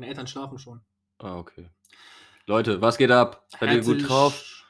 [0.00, 0.80] Deine Eltern schlafen schon.
[1.18, 1.68] Ah, okay.
[2.46, 3.44] Leute, was geht ab?
[3.48, 4.64] Seid ihr gut Herzlich- drauf?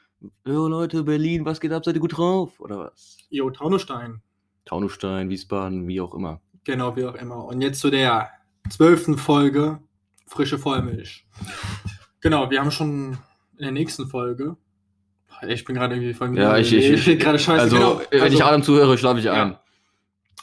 [0.45, 1.85] Jo, Leute, Berlin, was geht ab?
[1.85, 2.59] Seid ihr gut drauf?
[2.59, 3.15] Oder was?
[3.29, 4.21] Jo, Taunusstein.
[4.65, 6.41] Taunusstein, Wiesbaden, wie auch immer.
[6.65, 7.45] Genau, wie auch immer.
[7.45, 8.29] Und jetzt zu der
[8.69, 9.79] zwölften Folge
[10.27, 11.25] Frische Vollmilch.
[12.23, 13.13] Genau, wir haben schon
[13.57, 14.55] in der nächsten Folge.
[15.47, 17.61] Ich bin gerade irgendwie voll Ja, ich, ich, ich, bin gerade scheiße.
[17.63, 18.01] Also, genau.
[18.11, 19.33] wenn ich Adam zuhöre, schlafe ich Ja.
[19.33, 19.57] ein.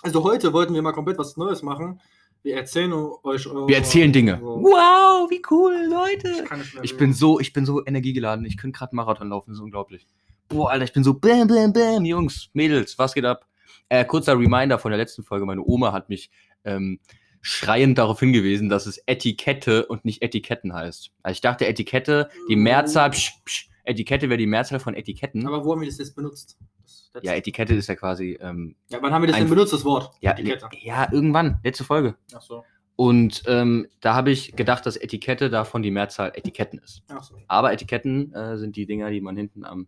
[0.03, 2.01] also heute wollten wir mal komplett was Neues machen.
[2.43, 3.47] Wir erzählen euch.
[3.47, 4.39] eure- Wir erzählen Dinge.
[4.41, 6.45] so- Wow, wie cool, Leute.
[6.83, 8.45] Ich Ich bin so, ich bin so energiegeladen.
[8.47, 10.07] Ich könnte gerade Marathon laufen, das ist unglaublich.
[10.49, 12.05] Boah, Alter, ich bin so bam, bam, bam.
[12.05, 13.47] Jungs, Mädels, was geht ab?
[13.91, 15.45] Äh, kurzer Reminder von der letzten Folge.
[15.47, 16.31] Meine Oma hat mich
[16.65, 17.01] ähm,
[17.41, 21.11] schreiend darauf hingewiesen, dass es Etikette und nicht Etiketten heißt.
[21.23, 25.47] Also ich dachte Etikette, die Mehrzahl, psch, psch, Etikette wäre die Mehrzahl von Etiketten.
[25.47, 26.59] Aber wo haben wir das jetzt benutzt?
[26.83, 29.73] Das, das ja, Etikette ist ja quasi, ähm, ja, wann haben wir das denn benutzt,
[29.73, 30.13] das Wort?
[30.21, 30.69] ja, Etikette.
[30.81, 32.17] ja, irgendwann, letzte Folge.
[32.35, 32.65] Ach so.
[32.97, 37.05] Und ähm, da habe ich gedacht, dass Etikette davon die Mehrzahl Etiketten ist.
[37.09, 37.37] Ach so.
[37.47, 39.87] Aber Etiketten äh, sind die Dinger, die man hinten am,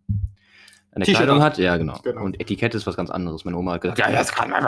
[0.92, 1.59] an der T-Shirt Kleidung hat.
[1.59, 1.98] Ja, genau.
[2.05, 2.23] Genau.
[2.23, 3.45] Und Etikette ist was ganz anderes.
[3.45, 4.62] Meine Oma hat gesagt, ja, das kann man.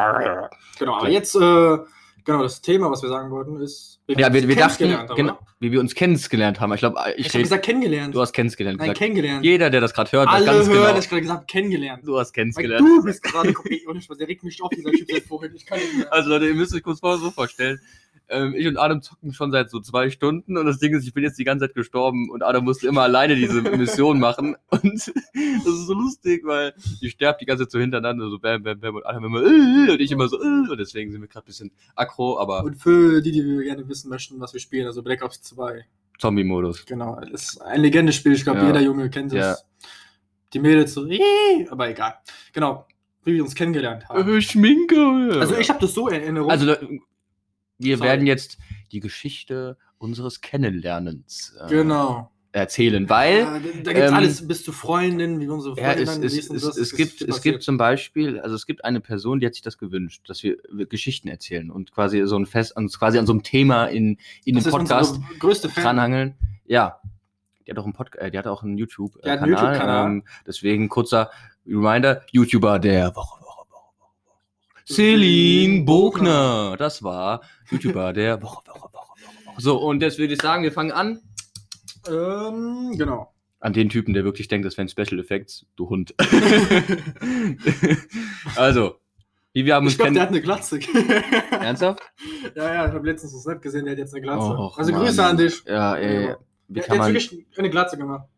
[0.77, 1.79] Genau, aber jetzt, äh,
[2.25, 4.01] genau, das Thema, was wir sagen wollten, ist.
[4.07, 6.73] wie Ja, wir, wir dachten, genau, wie wir uns kennengelernt haben.
[6.75, 8.15] Ich glaube, ich, Ich, ich habe gesagt kennengelernt.
[8.15, 8.79] du hast kennengelernt.
[8.79, 8.99] Nein, gesagt.
[8.99, 9.45] kennengelernt.
[9.45, 10.95] Jeder, der das gerade hört, Alle ganz hören, genau.
[10.95, 12.03] dass ich gerade gesagt kennengelernt.
[12.07, 12.87] Du hast Weil kennengelernt.
[12.89, 14.19] du bist gerade komplett ohne Spaß.
[14.19, 15.55] Der regt mich auf, dieser Typ vorhin.
[15.55, 16.07] Ich kann nicht mehr.
[16.13, 17.81] Also Leute, ihr müsst euch kurz mal so vorstellen.
[18.33, 21.13] Ähm, ich und Adam zocken schon seit so zwei Stunden und das Ding ist, ich
[21.13, 24.83] bin jetzt die ganze Zeit gestorben und Adam musste immer alleine diese Mission machen und
[24.95, 25.07] das
[25.67, 28.97] ist so lustig, weil ich sterbe die ganze Zeit so hintereinander, so bam, bam, bam
[28.97, 31.47] und Adam immer äh, und ich immer so äh, und deswegen sind wir gerade ein
[31.47, 35.23] bisschen aggro, aber Und für die, die gerne wissen möchten, was wir spielen, also Black
[35.23, 35.85] Ops 2.
[36.19, 36.87] Zombie-Modus.
[36.87, 38.33] Genau, das ist ein Legendespiel.
[38.33, 38.67] Ich glaube, Ja.
[38.69, 39.39] jeder Junge kennt es.
[39.39, 39.57] Ja.
[40.53, 41.07] Die Mädels so,
[41.71, 42.15] aber egal.
[42.53, 42.87] Genau,
[43.25, 44.29] wie wir uns kennengelernt haben.
[44.29, 45.39] Äh, Schminke.
[45.41, 46.51] Also ich habe das so in Erinnerung.
[46.51, 46.75] Also
[47.83, 48.11] wir Sorry.
[48.11, 48.59] werden jetzt
[48.93, 52.31] die Geschichte unseres Kennenlernens äh, genau.
[52.53, 56.23] erzählen, weil Ja, da gibt es ähm, alles bis zu Freundinnen, wie unsere Ja, Freundinnen
[56.25, 59.41] es, es, es, das, es, gibt, es gibt zum Beispiel, also es gibt eine Person,
[59.41, 60.57] die hat sich das gewünscht, dass wir
[60.89, 64.57] Geschichten erzählen und quasi so ein Fest, uns quasi an so einem Thema in, in
[64.57, 65.85] dem Podcast größte Fan.
[65.85, 66.35] dranhangeln.
[66.67, 67.01] Ja,
[67.67, 69.49] die hat auch einen Podcast, äh, die hat auch einen YouTube-Kanal.
[69.49, 70.07] YouTube-Kanal.
[70.11, 71.31] ähm, deswegen kurzer
[71.67, 73.42] Reminder: YouTuber der Woche.
[74.93, 79.61] Celine Bogner, das war YouTuber der Woche, Woche, Woche, Woche, Woche.
[79.61, 81.21] So, und jetzt würde ich sagen, wir fangen an.
[82.09, 83.33] Ähm, genau.
[83.61, 86.15] An den Typen, der wirklich denkt, das wären Special Effects, du Hund.
[88.57, 88.97] also,
[89.53, 90.23] wie wir haben uns Ich glaube, der kennen.
[90.23, 90.81] hat eine Glatze.
[91.53, 92.01] Ernsthaft?
[92.57, 94.59] ja, ja, ich habe letztens das Snap gesehen, der hat jetzt eine Glatze.
[94.59, 95.03] Och, also Mann.
[95.05, 95.63] Grüße an dich.
[95.67, 96.37] Ja, ey, Ja.
[96.69, 97.23] wie Der, kann der hat man.
[97.23, 98.29] wirklich eine Glatze gemacht.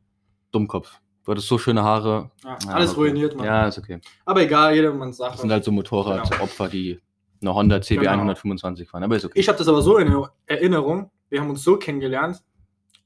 [0.53, 1.01] Dummkopf.
[1.25, 2.31] Du hattest so schöne Haare.
[2.45, 3.01] Ja, Ja, alles okay.
[3.01, 3.47] ruiniert, man.
[3.47, 3.99] Ja, ist okay.
[4.27, 5.33] Aber egal, jedermanns Sache.
[5.33, 7.01] Das sind halt so Motorradopfer, die
[7.41, 8.13] eine Honda CB Genau.
[8.13, 9.05] 125 fahren.
[9.05, 9.39] Aber ist okay.
[9.39, 10.15] Ich habe das aber so in
[10.47, 12.43] Erinnerung, wir haben uns so kennengelernt,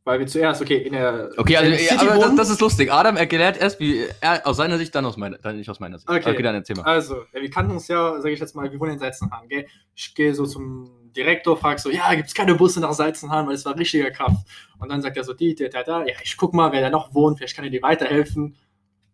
[0.04, 2.92] weil wir zuerst, okay, in der Okay, also der City aber das, das ist lustig.
[2.92, 5.98] Adam erklärt erst, wie er aus seiner Sicht, dann aus meiner, dann nicht aus meiner
[5.98, 6.08] Sicht.
[6.10, 6.42] Okay.
[6.42, 6.82] dann erzähl mal.
[6.82, 9.66] Also, wir kannten uns ja, sage ich jetzt mal, wir wohnen in Salzenhahn, gell?
[9.94, 13.64] Ich gehe so zum Direktor, frag so, ja, gibt's keine Busse nach Salzenhahn, weil es
[13.64, 14.46] war richtiger Kraft.
[14.78, 16.90] Und dann sagt er so, die, der, der, der, ja, ich guck mal, wer da
[16.90, 18.56] noch wohnt, vielleicht kann er dir weiterhelfen.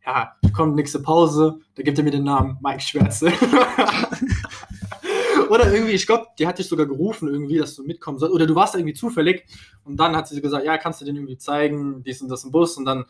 [0.06, 3.33] Ja, kommt nächste Pause, da gibt er mir den Namen Mike Schwärze.
[5.49, 8.34] Oder irgendwie, ich glaube, die hat dich sogar gerufen, irgendwie, dass du mitkommen sollst.
[8.34, 9.44] Oder du warst da irgendwie zufällig.
[9.84, 12.50] Und dann hat sie gesagt, ja, kannst du den irgendwie zeigen, dies und das im
[12.50, 12.77] Bus.
[12.77, 13.04] Und dann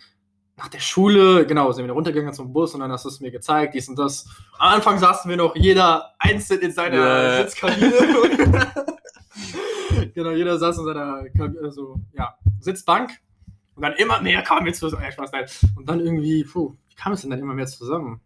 [0.56, 3.20] nach der Schule, genau, sind wir wieder runtergegangen zum Bus und dann hast du es
[3.20, 4.26] mir gezeigt, dies und das.
[4.59, 7.42] Am Anfang saßen wir noch jeder einzeln in seiner Ja.
[7.42, 7.92] Sitzkabine.
[10.14, 11.25] genau, jeder saß in seiner
[11.62, 13.10] also, ja, Sitzbank.
[13.75, 15.03] Und dann immer mehr kamen wir zusammen.
[15.32, 15.44] Nein.
[15.76, 18.20] Und dann irgendwie, puh, wie kam es denn dann immer mehr zusammen?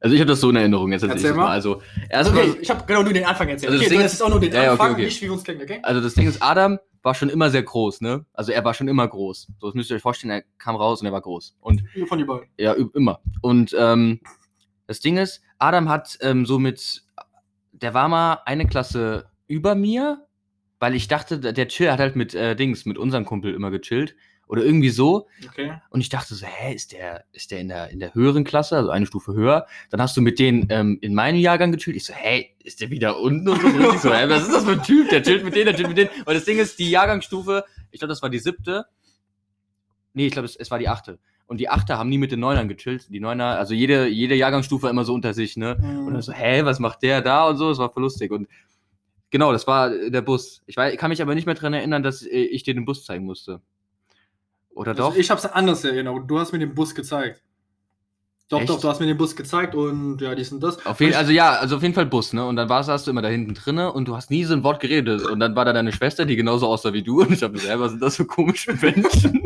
[0.00, 0.90] Also ich habe das so in Erinnerung.
[0.90, 1.44] Jetzt erzähl das mal.
[1.44, 1.50] mal.
[1.52, 3.70] Also erstmal, Okay, ich habe genau nur den Anfang erzählt.
[3.70, 5.04] Also das okay, Ding du ist- erzählst auch nur den Ja, ja, okay, Anfang, okay.
[5.04, 5.78] nicht wie wir uns kennen, okay?
[5.82, 8.24] also das Ding ist, Adam war schon immer sehr groß, ne?
[8.32, 9.48] Also er war schon immer groß.
[9.60, 11.56] So, das müsst ihr euch vorstellen, er kam raus und er war groß.
[11.60, 12.48] Und Von beiden.
[12.58, 13.20] Ja, immer.
[13.42, 14.20] Und ähm,
[14.86, 17.04] das Ding ist, Adam hat ähm, so mit,
[17.72, 20.26] der war mal eine Klasse über mir,
[20.80, 23.70] weil ich dachte, der der Chill hat halt mit äh, Dings, mit unserem Kumpel immer
[23.70, 24.16] gechillt.
[24.46, 25.26] Oder irgendwie so.
[25.48, 25.72] Okay.
[25.90, 28.76] Und ich dachte so, hä, ist der, ist der in der, in der höheren Klasse,
[28.76, 29.66] also eine Stufe höher?
[29.90, 31.96] Dann hast du mit denen ähm, in meinem Jahrgang gechillt.
[31.96, 33.48] Ich so, hey, ist der wieder unten?
[33.48, 35.08] Und so, so, hä, was ist das für ein Typ?
[35.08, 36.10] Der chillt mit denen, der chillt mit denen.
[36.24, 38.86] Und das Ding ist, die Jahrgangsstufe, ich glaube, das war die siebte.
[40.12, 41.18] Nee, ich glaube, es, es war die achte.
[41.46, 43.08] Und die Achter haben nie mit den Neunern gechillt.
[43.10, 45.76] Die Neuner, also jede, jede Jahrgangsstufe immer so unter sich, ne?
[46.06, 47.70] Und dann so, hä, was macht der da und so?
[47.70, 48.32] Es war voll lustig.
[48.32, 48.48] Und
[49.30, 50.62] genau, das war der Bus.
[50.66, 53.04] Ich weiß, kann mich aber nicht mehr dran erinnern, dass äh, ich dir den Bus
[53.04, 53.60] zeigen musste.
[54.74, 55.16] Oder Also doch?
[55.16, 56.26] ich hab's anders in Erinnerung.
[56.26, 57.42] Du hast mir den Bus gezeigt.
[58.50, 58.68] Doch, Echt?
[58.68, 60.84] doch, du hast mir den Bus gezeigt und ja, dies und das.
[60.84, 62.44] Auf jeden, also ja, also auf jeden Fall Bus, ne?
[62.44, 64.62] Und dann war, saßt du immer da hinten drinne und du hast nie so ein
[64.62, 65.22] Wort geredet.
[65.26, 67.22] Und dann war da deine Schwester, die genauso aussah wie du.
[67.22, 69.42] Und ich hab mir gesagt, was sind das für komische Menschen?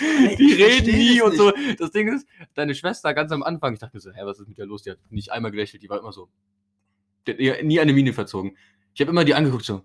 [0.00, 1.52] die reden nie und so.
[1.78, 4.48] Das Ding ist, deine Schwester ganz am Anfang, ich dachte mir so, hä, was ist
[4.48, 4.82] mit der los?
[4.82, 6.28] Die hat nicht einmal gelächelt, die war immer so.
[7.26, 8.56] Die hat nie- nie eine Miene verzogen.
[8.92, 9.82] Ich habe immer die angeguckt, so,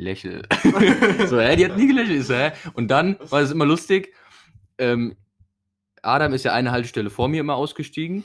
[0.00, 0.42] lächel.
[1.28, 2.24] so, hä, die hat nie gelächelt.
[2.24, 2.52] So, hä?
[2.74, 4.14] Und dann war es immer lustig.
[4.78, 5.16] Ähm,
[6.02, 8.24] Adam ist ja eine Haltestelle vor mir immer ausgestiegen.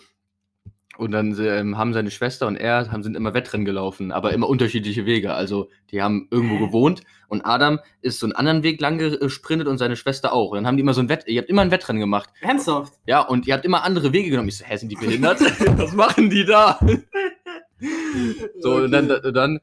[0.97, 4.47] Und dann ähm, haben seine Schwester und er haben, sind immer Wettrennen gelaufen, aber immer
[4.47, 5.33] unterschiedliche Wege.
[5.33, 9.77] Also die haben irgendwo gewohnt und Adam ist so einen anderen Weg lang gesprintet und
[9.77, 10.51] seine Schwester auch.
[10.51, 12.29] Und dann haben die immer so ein Wett, ihr habt immer ein Wettrennen gemacht.
[12.39, 12.93] Ernsthaft?
[13.07, 14.47] Ja, und ihr habt immer andere Wege genommen.
[14.47, 15.41] Ich so, hä, sind die behindert?
[15.77, 16.79] Was machen die da?
[18.59, 19.59] so, und dann, und dann,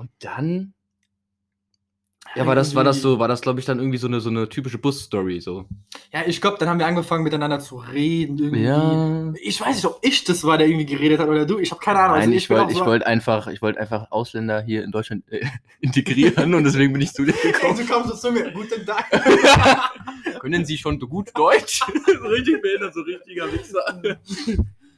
[0.00, 0.74] und dann,
[2.36, 4.28] ja, war das, war das so, war das, glaube ich, dann irgendwie so eine, so
[4.30, 5.66] eine typische Bus-Story, so.
[6.12, 8.38] Ja, ich glaube, dann haben wir angefangen miteinander zu reden.
[8.38, 8.62] Irgendwie.
[8.62, 9.32] Ja.
[9.42, 11.58] Ich weiß nicht, ob ich das war, der irgendwie geredet hat oder du.
[11.58, 12.12] Ich habe keine Ahnung.
[12.18, 14.92] Nein, Also ich bin wollte ich so- wollt einfach, ich wollte einfach Ausländer hier in
[14.92, 15.44] Deutschland äh,
[15.80, 17.76] integrieren und deswegen bin ich zu dir Ey, gekommen.
[17.78, 18.50] du kommst so zu mir.
[18.52, 19.06] Guten Tag.
[20.40, 21.80] Können Sie schon gut Deutsch?
[21.80, 23.82] so richtig behindert, so richtiger Wichser.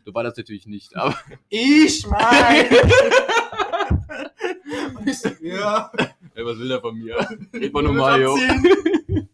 [0.04, 1.16] Du war das natürlich nicht, aber.
[1.48, 2.66] Ich mein.
[4.98, 5.90] Und ich so, ja.
[6.34, 7.16] Ey, was will der von mir?
[7.52, 8.36] Red mal Nur normal, yo.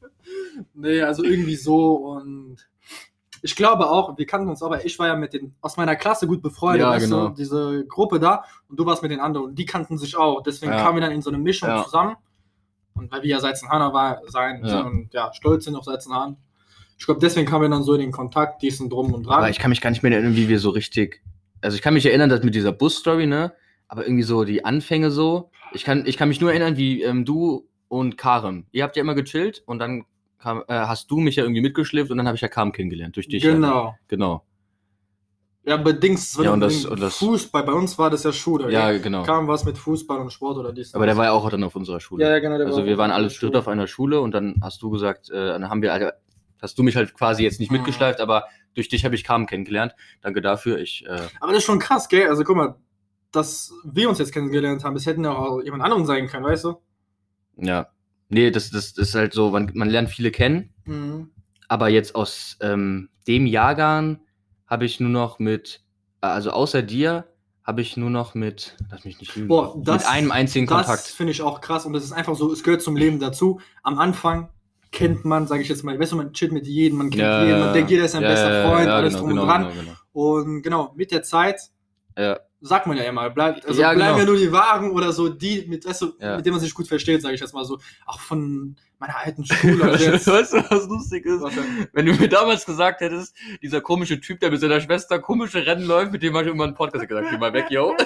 [0.74, 2.56] Nee, also irgendwie so und
[3.42, 6.26] ich glaube auch, wir kannten uns aber, ich war ja mit den aus meiner Klasse
[6.26, 7.28] gut befreundet, Ja, weißt genau.
[7.28, 10.42] du, diese Gruppe da und du warst mit den anderen und die kannten sich auch,
[10.42, 10.82] deswegen Ja.
[10.82, 11.84] kamen wir dann in so eine Mischung Ja.
[11.84, 12.16] zusammen
[12.94, 14.80] und weil wir ja Seizenhahner war, sein Ja.
[14.82, 16.36] und ja, stolz sind auf Seizenhahn.
[16.98, 19.38] Ich glaube, deswegen kamen wir dann so in den Kontakt, diesen drum und dran.
[19.38, 21.22] Aber ich kann mich gar nicht mehr erinnern, wie wir so richtig.
[21.60, 23.52] Also ich kann mich erinnern, dass mit dieser Bus-Story, ne?
[23.88, 25.50] Aber irgendwie so die Anfänge so.
[25.72, 28.66] Ich kann, ich kann mich nur erinnern, wie ähm, du und Karim.
[28.70, 30.04] Ihr habt ja immer gechillt und dann
[30.38, 33.16] kam, äh, hast du mich ja irgendwie mitgeschliffen und dann habe ich ja Karim kennengelernt
[33.16, 33.42] durch dich.
[33.42, 33.96] genau.
[34.08, 34.44] Genau.
[35.64, 38.70] Ja, aber Dings, Ja, und das- und das- Fußball, bei uns war das ja Schule.
[38.72, 39.00] Ja, gell?
[39.00, 39.22] genau.
[39.24, 40.94] Kam was mit Fußball und Sport oder dies.
[40.94, 42.24] Aber der war ja auch dann auf unserer Schule.
[42.24, 42.54] ja, ja, genau.
[42.64, 43.28] also war wir waren alle.
[43.28, 46.08] Schritt auf einer Schule und dann hast du gesagt, äh, dann haben wir, also,
[46.62, 47.78] hast du mich halt quasi jetzt nicht Mhm.
[47.78, 48.44] mitgeschleift, aber
[48.74, 49.94] durch dich habe ich Karim kennengelernt.
[50.22, 50.78] Danke dafür.
[50.78, 52.28] Ich, äh, Aber das ist schon krass, gell?
[52.28, 52.76] Also guck mal,
[53.32, 56.64] dass wir uns jetzt kennengelernt haben, es hätten ja auch jemand anderen sein können, weißt
[56.64, 56.76] du?
[57.56, 57.88] ja.
[58.30, 60.74] Nee, das, das, das ist halt so, man, man lernt viele kennen,
[61.66, 64.20] aber jetzt aus ähm, dem Jahrgang
[64.66, 65.82] habe ich nur noch mit,
[66.20, 67.24] also außer dir,
[67.64, 70.76] habe ich nur noch mit, lass mich nicht lügen, Boah, das- mit einem einzigen Das
[70.86, 71.06] Kontakt.
[71.06, 73.60] finde ich auch krass und das ist einfach so, es gehört zum Leben dazu.
[73.82, 74.50] Am Anfang
[74.92, 77.44] kennt man, sage ich jetzt mal, weißt du, man chillt mit jedem, man kennt Ja,
[77.44, 79.48] jeden, man denkt, jeder ist sein ja, bester Freund, ja, alles genau, drum genau, und
[79.48, 79.62] dran.
[79.68, 79.92] Genau, genau.
[80.12, 81.60] Und genau, mit der Zeit
[82.18, 84.18] Ja, sagt man ja immer, bleibt, also Ja, bleiben genau.
[84.18, 86.34] ja nur die Wahren oder so, die, mit, weißt du, Ja.
[86.36, 87.78] mit denen man sich gut versteht, sage ich jetzt mal so.
[88.06, 89.78] Auch von meiner alten Schule.
[89.92, 91.40] Weißt du, was lustig ist?
[91.40, 91.52] was?
[91.92, 95.86] Wenn du mir damals gesagt hättest, dieser komische Typ, der mit seiner Schwester komische Rennen
[95.86, 97.94] läuft, mit dem habe ich irgendwann einen Podcast gesagt, geh mal weg, yo.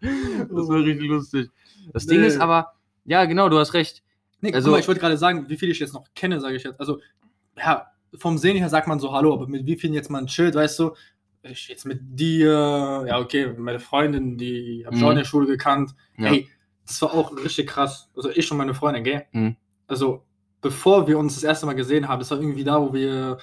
[0.00, 1.50] das war richtig lustig.
[1.92, 2.26] Das Ding Nee.
[2.28, 2.74] ist aber,
[3.04, 4.02] ja, genau, du hast recht.
[4.40, 6.62] Nee, Also- mal, ich wollte gerade sagen, wie viele ich jetzt noch kenne, sage ich
[6.64, 6.78] jetzt.
[6.80, 7.00] Also,
[7.56, 10.54] ja, vom Sehen her sagt man so Hallo, aber mit wie vielen jetzt man chillt,
[10.54, 10.92] weißt du?
[11.44, 15.06] Ich jetzt mit dir, ja, okay, meine Freundin, die habe ich Mhm.
[15.06, 15.92] auch in der Schule gekannt.
[16.16, 16.32] Ja.
[16.32, 16.48] Ey,
[16.86, 18.10] das war auch richtig krass.
[18.14, 19.26] Also, ich und meine Freundin, gell?
[19.32, 19.56] Mhm.
[19.88, 20.24] Also,
[20.60, 23.38] bevor wir uns das erste Mal gesehen haben, das war irgendwie da, wo wir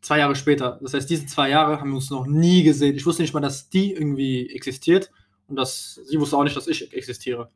[0.00, 2.94] zwei Jahre später, das heißt, diese zwei Jahre haben wir uns noch nie gesehen.
[2.94, 5.10] Ich wusste nicht mal, dass die irgendwie existiert
[5.48, 7.50] und dass sie wusste auch nicht, dass ich existiere.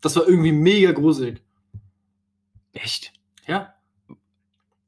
[0.00, 1.42] Das war irgendwie mega gruselig.
[2.72, 3.12] Echt?
[3.46, 3.74] Ja.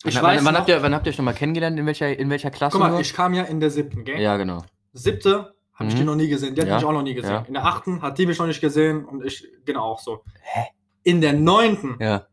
[0.05, 1.79] Ich Ich wann, weiß wann, noch, habt ihr, wann habt ihr schon mal kennengelernt?
[1.79, 2.73] In welcher, in welcher Klasse?
[2.73, 3.01] guck mal, nur?
[3.01, 4.21] ich kam ja in der siebten, gell?
[4.21, 4.63] ja, genau.
[4.93, 5.99] Siebte habe ich Mhm.
[5.99, 6.55] die noch nie gesehen.
[6.55, 6.77] Die hat Ja.
[6.77, 7.33] mich auch noch nie gesehen.
[7.33, 7.45] Ja.
[7.47, 10.23] In der achten hat die mich noch nicht gesehen und ich genau auch so.
[10.43, 10.67] Hä?
[11.03, 12.27] In der neunten, Ja.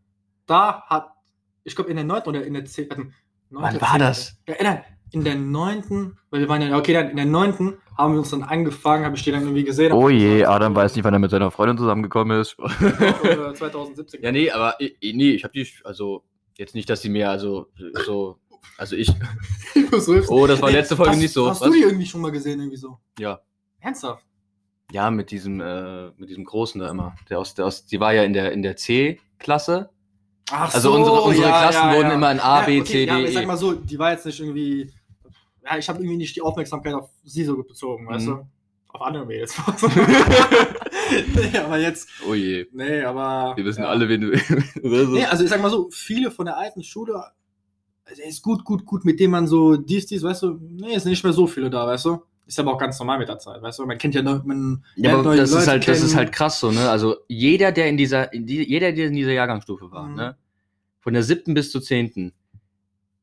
[0.45, 1.10] da hat,
[1.63, 3.13] ich glaube in der neunten oder in der zehnten.
[3.50, 4.38] Wann war das?
[4.48, 8.13] Ja, nein, in der neunten, weil wir waren ja, okay, dann in der neunten haben
[8.13, 9.91] wir uns dann angefangen, habe ich die dann irgendwie gesehen.
[9.93, 12.57] Oh je, Adam weiß nicht, wann er mit seiner Freundin zusammengekommen ist.
[12.60, 14.22] Oder 2017.
[14.24, 16.24] ja, nee, aber ich- ich- nee, ich habe die, also,
[16.57, 17.67] jetzt nicht, dass sie mir, also,
[18.05, 18.38] so,
[18.77, 19.09] also ich,
[19.75, 20.33] Ich muss rülpsen.
[20.35, 21.50] oh, das war letzte Folge hast, nicht so.
[21.50, 21.67] Hast Was?
[21.67, 22.97] du die irgendwie schon mal gesehen, irgendwie so?
[23.19, 23.39] Ja.
[23.79, 24.24] Ernsthaft?
[24.91, 27.15] Ja, mit diesem, äh, mit diesem Großen da immer.
[27.29, 29.89] Der aus, der aus, die war ja in der, in der C-Klasse.
[30.51, 33.19] Ach Also unsere, unsere Klassen wurden immer in A, Ja, B, okay, C, ja, D,
[33.19, 33.45] aber ich sag E.
[33.47, 34.91] mal so, die war jetzt nicht irgendwie.
[35.63, 38.31] Ja, ich habe irgendwie nicht die Aufmerksamkeit auf sie so bezogen, weißt Mhm.
[38.31, 38.47] du?
[38.89, 39.55] Auf andere Mädels.
[41.51, 42.09] nee, aber jetzt.
[42.27, 42.65] Oh je.
[42.74, 43.55] Nee, aber.
[43.57, 43.89] Wir wissen ja.
[43.89, 44.31] alle, wen du.
[45.13, 47.24] Nee, also ich sag mal so, viele von der alten Schule.
[48.05, 51.03] Also ist gut, gut, gut, mit dem man so dies, dies, weißt du, nee, es
[51.03, 52.21] sind nicht mehr so viele da, weißt du?
[52.45, 53.85] Ist aber auch ganz normal mit der Zeit, weißt du?
[53.88, 56.17] Man kennt ja, neu- man Ja, aber das ist Leute halt, das ist kennen.
[56.17, 56.88] halt krass so, ne?
[56.89, 60.15] Also jeder, der in dieser, in die, jeder, der in dieser Jahrgangsstufe war, Mhm.
[60.15, 60.38] ne?
[61.00, 62.33] Von der siebten bis zur zehnten,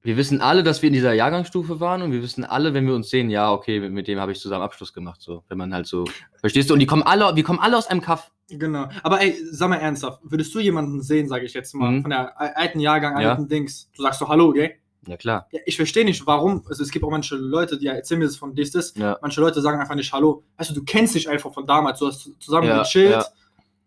[0.02, 2.94] wir wissen alle, dass wir in dieser Jahrgangsstufe waren und wir wissen alle, wenn wir
[2.94, 5.72] uns sehen, ja, okay, mit, mit dem habe ich zusammen Abschluss gemacht, so, wenn man
[5.72, 6.04] halt so,
[6.40, 6.74] verstehst du?
[6.74, 8.30] Und die kommen alle, wir kommen alle aus einem Kaff.
[8.48, 8.88] Genau.
[9.02, 12.02] Aber ey, sag mal ernsthaft, würdest du jemanden sehen, sage ich jetzt mal, Mhm.
[12.02, 13.30] von der al- alten Jahrgang, Ja.
[13.30, 14.72] alten Dings, du sagst doch Hallo, gell?
[15.06, 15.48] Ja, klar.
[15.50, 16.62] Ja, ich verstehe nicht, warum.
[16.68, 18.94] Also es gibt auch manche Leute, die erzählen mir das von dies, das.
[18.94, 19.18] Ja.
[19.20, 20.44] Manche Leute sagen einfach nicht Hallo.
[20.58, 21.98] Weißt du, du kennst dich einfach von damals.
[21.98, 23.24] Du hast zusammen Ja, gechillt,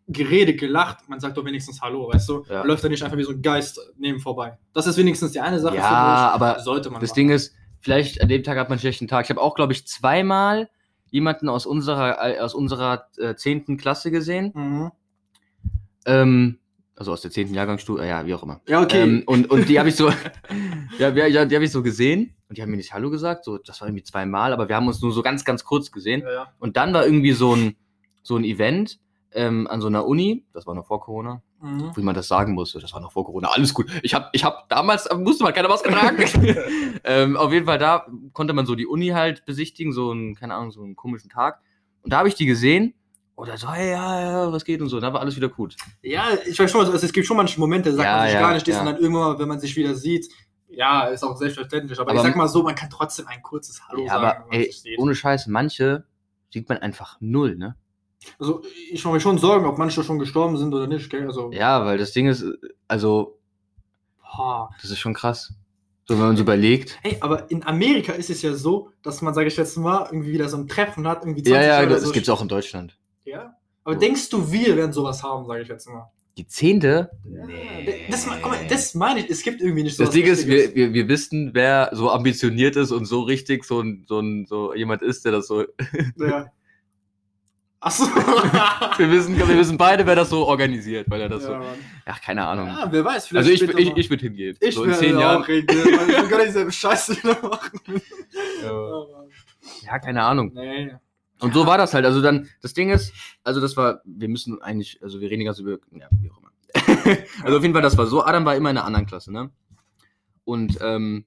[0.07, 1.09] geredet, gelacht.
[1.09, 2.45] Man sagt doch wenigstens Hallo, weißt du?
[2.49, 2.59] Ja.
[2.59, 4.57] Man läuft da nicht einfach wie so ein Geist neben vorbei.
[4.73, 5.77] Das ist wenigstens die eine Sache.
[5.77, 7.15] Ja, aber sollte man Das machen.
[7.15, 9.25] Ding ist, vielleicht an dem Tag hat man einen schlechten Tag.
[9.25, 10.69] Ich habe auch, glaube ich, zweimal
[11.09, 13.77] jemanden aus unserer, äh, aus unserer äh, 10.
[13.77, 14.51] Klasse gesehen.
[14.53, 14.91] Mhm.
[16.05, 16.59] Ähm,
[16.95, 17.53] also aus der 10.
[17.53, 18.61] Jahrgangsstufe, äh, ja, wie auch immer.
[18.67, 19.01] Ja, okay.
[19.01, 20.09] Ähm, und, und die habe ich so,
[20.99, 23.43] ja, ja, ja, die habe ich so gesehen und die haben mir nicht Hallo gesagt.
[23.43, 26.21] So, das war irgendwie zweimal, aber wir haben uns nur so ganz, ganz kurz gesehen.
[26.21, 26.53] ja, ja.
[26.59, 27.75] Und dann war irgendwie so ein,
[28.23, 28.99] so ein Event
[29.35, 31.91] ähm, an so einer Uni, das war noch vor Corona, Mhm.
[31.95, 32.79] wie man das sagen musste.
[32.79, 33.49] Das war noch vor Corona.
[33.49, 33.87] Alles gut.
[34.01, 36.17] Ich habe ich hab damals, äh, musste man keine Maske tragen.
[37.03, 40.53] ähm, auf jeden Fall, da konnte man so die Uni halt besichtigen, so einen, keine
[40.55, 41.59] Ahnung, so einen komischen Tag.
[42.01, 42.93] Und da habe ich die gesehen.
[43.35, 44.99] Und da so, hey, ja, ja, was geht und so.
[45.01, 45.75] Da war alles wieder gut.
[46.01, 48.33] Ja, ich weiß schon, also es gibt schon manche Momente, da sagt Ja, man sich
[48.33, 48.79] ja, gar nicht, ja.
[48.79, 50.27] und dann irgendwann, wenn man sich wieder sieht,
[50.69, 51.99] ja, ist auch selbstverständlich.
[51.99, 54.53] Aber, Aber- ich sag mal so, man kann trotzdem ein kurzes Hallo ja, sagen, aber
[54.53, 56.05] ey, ohne Scheiß, manche
[56.49, 57.75] sieht man einfach null, ne?
[58.39, 61.25] Also ich mache mir schon Sorgen, ob manche schon gestorben sind oder nicht, gell?
[61.27, 62.45] Also, Ja, weil das Ding ist,
[62.87, 63.37] also,
[64.21, 64.69] boah.
[64.81, 65.53] das ist schon krass.
[66.07, 66.99] So, wenn man so überlegt.
[67.01, 70.33] Hey, aber in Amerika ist es ja so, dass man, sage ich jetzt mal, irgendwie
[70.33, 72.11] wieder so ein Treffen hat, irgendwie Ja, ja, oder das so.
[72.11, 72.95] gibt's auch in Deutschland.
[73.23, 73.55] Ja?
[73.83, 76.11] Aber denkst du, wir werden sowas haben, sage ich jetzt mal?
[76.37, 77.09] Die zehnte?
[78.11, 80.75] Das, guck mal, das meine ich, es gibt irgendwie nicht so Das Ding ist, wir,
[80.75, 84.73] wir, wir wissen, wer so ambitioniert ist und so richtig so ein, so ein so
[84.75, 85.63] jemand ist, der das so.
[86.17, 86.47] Ja.
[87.85, 88.05] Achso.
[88.97, 91.53] Wir wissen, wir wissen beide, wer das so organisiert, weil er das ja, so.
[91.55, 91.77] Mann.
[92.05, 92.67] Ach, keine Ahnung.
[92.67, 93.99] ja, wer weiß, also ich, ich, mal.
[93.99, 94.57] ich würde hingehen.
[94.59, 95.43] Ich so in zehn auch Jahren.
[95.43, 97.79] reden, weil ich will gar nicht dieselbe Scheiße wieder machen.
[98.63, 99.05] Ja.
[99.83, 100.51] Ja, keine Ahnung.
[100.55, 100.95] nee.
[101.39, 102.05] Und so war das halt.
[102.05, 103.13] Also dann, das Ding ist,
[103.43, 106.39] also das war, wir müssen eigentlich, also wir reden die ganze über, ja, wie auch
[106.39, 106.51] immer.
[107.43, 108.23] also auf jeden Fall, das war so.
[108.23, 109.51] Adam war immer in einer anderen Klasse, ne?
[110.43, 111.25] Und ähm,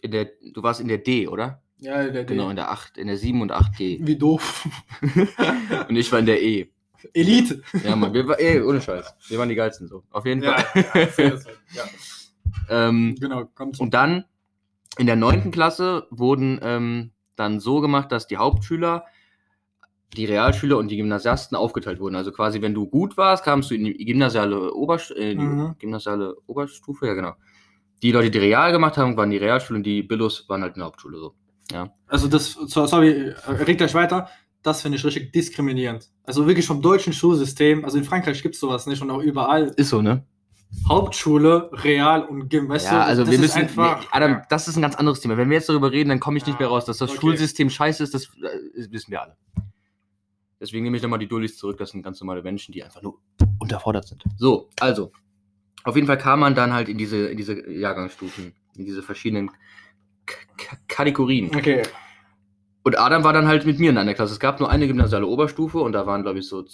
[0.00, 1.61] in der, du warst in der D, oder?
[1.82, 2.50] Ja, der Genau, D.
[2.50, 3.98] in der 8, in der 7 und 8G.
[4.06, 4.66] Wie doof.
[5.88, 6.68] und ich war in der E.
[7.14, 7.62] Elite.
[7.84, 9.12] Ja, Mann, wir war, ey, ohne Scheiß.
[9.28, 10.04] Wir waren die geilsten so.
[10.10, 11.10] Auf jeden Ja, Fall.
[11.18, 11.34] ja,
[11.74, 11.84] ja.
[12.88, 14.24] ähm, Genau, kommt und dann
[14.98, 15.50] in der 9.
[15.50, 19.04] Klasse wurden ähm, dann so gemacht, dass die Hauptschüler,
[20.16, 22.14] die Realschüler und die Gymnasiasten aufgeteilt wurden.
[22.14, 25.74] Also quasi, wenn du gut warst, kamst du in die gymnasiale, Oberst äh, Mhm.
[25.78, 27.32] gymnasiale Oberstufe, ja genau.
[28.02, 30.80] Die Leute, die Real gemacht haben, waren die Realschule und die Billos waren halt in
[30.80, 31.34] der Hauptschule so.
[32.06, 34.28] Also das, so- sorry, äh, red gleich weiter.
[34.62, 36.08] Das finde ich richtig diskriminierend.
[36.24, 39.72] Also wirklich vom deutschen Schulsystem, also in Frankreich gibt es sowas nicht und auch überall.
[39.76, 40.24] Ist so, ne?
[40.88, 42.94] Hauptschule, Real und Gym, weißt du?
[42.94, 44.00] ja, das- also das wir ist müssen, einfach.
[44.00, 44.42] nee, Adam, ja.
[44.48, 45.36] das ist ein ganz anderes Thema.
[45.36, 46.84] Wenn wir jetzt darüber reden, dann komme ich nicht Ja, mehr raus.
[46.84, 47.20] Dass das okay.
[47.20, 49.36] Schulsystem scheiße ist, das äh, wissen wir alle.
[50.60, 51.76] Deswegen nehme ich nochmal die Dullis zurück.
[51.78, 53.18] Das sind ganz normale Menschen, die einfach nur
[53.58, 54.22] unterfordert sind.
[54.36, 55.12] So, also.
[55.84, 59.50] Auf jeden Fall kam man dann halt in diese, in diese Jahrgangsstufen, in diese verschiedenen
[60.26, 61.54] K Kategorien.
[61.54, 61.82] Okay.
[62.84, 64.32] Und Adam war dann halt mit mir in einer Klasse.
[64.32, 66.64] Es gab nur eine gymnasiale Oberstufe und da waren, glaube ich, so,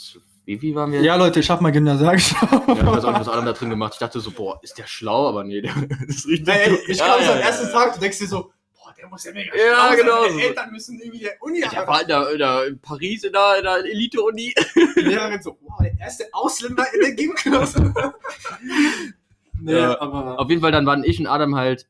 [0.47, 1.03] wie, wie waren wir?
[1.03, 2.51] Ja, Leute, ich habe mal Gymnasial geschaut.
[2.51, 3.93] Ja, ich weiß auch nicht, was Adam da drin gemacht.
[3.95, 5.29] Ich dachte so, boah, ist der schlau?
[5.29, 5.73] Aber nee, der
[6.09, 6.49] ist richtig.
[6.49, 6.79] Ey, dumm.
[6.87, 7.73] ich Ja, glaube, ja, so am ja, ersten ja.
[7.73, 8.43] Tag, du denkst dir so,
[8.75, 10.39] boah, der muss ja mega Ja, schlau sein, genau meine so.
[10.39, 13.61] Eltern müssen irgendwie der Uni Der war in, der, in, der, in Paris in der,
[13.63, 14.55] der Elite-Uni.
[14.97, 17.93] Die Lehrerin so, boah, der erste Ausländer in der Gymklasse.
[19.61, 20.01] nee, Ja.
[20.01, 20.39] aber.
[20.41, 21.87] Auf jeden Fall, dann waren ich und Adam halt.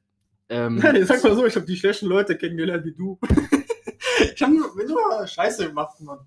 [0.48, 3.18] Ähm, Nein, sag mal so, ich habe die schlechten Leute kennengelernt wie du.
[4.34, 6.18] ich habe nur, nur Scheiße gemacht, Mann.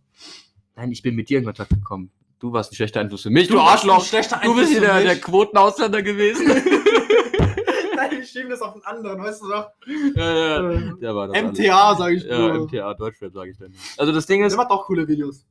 [0.76, 2.12] nein, ich bin mit dir in Kontakt gekommen.
[2.40, 4.42] Du warst ein schlechter Einfluss für mich, du, warst Arschloch.
[4.44, 6.48] Du bist hier der, der Quotenausländer gewesen.
[7.96, 9.70] Nein, ich schiebe das auf den anderen, weißt du doch?
[10.16, 10.72] ja, ja.
[10.72, 11.40] Äh, Der war das.
[11.40, 12.66] MTA, sag ich Ja, nur.
[12.66, 13.74] MTA, Deutschrap, sage ich dann.
[13.98, 15.46] Also das Ding Der ist, macht auch coole Videos.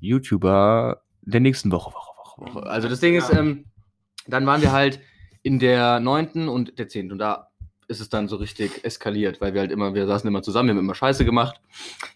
[0.00, 2.66] YouTuber der nächsten Woche, Woche, Woche, Woche.
[2.66, 3.40] Also das Ding ist, Ja.
[3.40, 3.66] ähm,
[4.26, 5.00] dann waren wir halt
[5.42, 7.48] in der neunten und der zehnten und da
[7.88, 10.74] ist es dann so richtig eskaliert, weil wir halt immer, wir saßen immer zusammen, wir
[10.74, 11.60] haben immer Scheiße gemacht.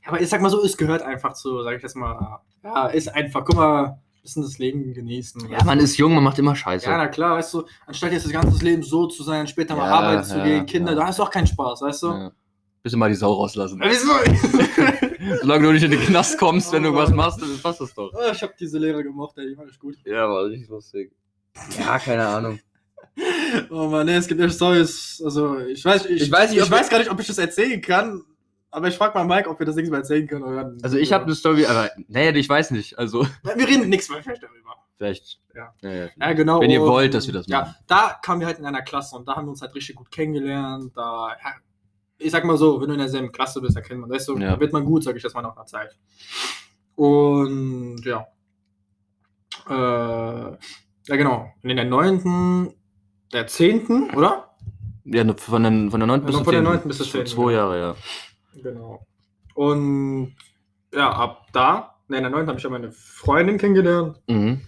[0.04, 2.40] Ja, aber ich sag mal so, es gehört einfach zu, sag ich jetzt mal.
[2.62, 5.50] Ja, ist einfach, guck mal, ein bisschen das Leben genießen.
[5.50, 6.86] Ja, man ist jung, man macht immer Scheiße.
[6.86, 9.88] Ja, na klar, weißt du, anstatt jetzt das ganze Leben so zu sein, später mal
[9.88, 10.98] Ja, arbeiten zu ja, gehen, Kinder, ja.
[10.98, 12.06] da hast du auch keinen Spaß, weißt du?
[12.08, 12.32] Ja.
[12.84, 13.82] Bisschen mal die Sau rauslassen.
[15.40, 17.94] Solange du nicht in den Knast kommst, wenn du Oh was machst, dann passt das
[17.94, 18.12] doch.
[18.14, 19.96] Ah, ich hab diese Lehrer gemocht, ey, die fand ich gut.
[20.04, 21.10] Ja, war richtig lustig.
[21.78, 22.60] Ja, keine Ahnung.
[23.70, 26.70] Oh Mann, nee, es gibt echt Stories, also ich weiß, ich, Ich weiß nicht, ich
[26.70, 28.22] weiß gar nicht, ob ich das erzählen kann,
[28.70, 30.42] aber ich frag mal Mike, ob wir das nächstes Mal erzählen können.
[30.42, 32.98] Oder Also ich habe eine Story, aber naja, ich weiß nicht.
[32.98, 34.74] Also Wir reden nichts mehr vielleicht darüber.
[34.96, 35.40] Vielleicht.
[35.54, 35.72] Ja.
[35.82, 36.08] Ja, ja.
[36.16, 36.60] Ja, genau.
[36.60, 37.74] Wenn ihr und, wollt, dass wir das Ja, machen.
[37.86, 40.10] da kamen wir halt in einer Klasse und da haben wir uns halt richtig gut
[40.10, 40.92] kennengelernt.
[40.96, 41.50] Da, ja,
[42.18, 44.36] ich sag mal so, wenn du in derselben Klasse bist, da kennt man das so,
[44.38, 44.52] Ja.
[44.54, 45.96] da wird man gut, sag ich das mal nach einer Zeit.
[46.96, 48.26] Und ja.
[49.68, 49.72] Äh,
[51.06, 51.52] ja, genau.
[51.62, 52.72] Und in der 9.,
[53.34, 54.54] der 10., oder?
[55.04, 56.20] Ja, ne, von, den, von der 9.
[56.20, 56.72] Ja, bis zur von der 10.
[56.72, 56.88] 9.
[56.88, 57.58] bis zur 10., Zwei ja.
[57.58, 57.96] Jahre, ja.
[58.62, 59.06] Genau.
[59.54, 60.34] Und
[60.94, 62.46] ja, ab da, ne, in der 9.
[62.46, 64.20] habe ich ja meine Freundin kennengelernt.
[64.28, 64.62] Mhm.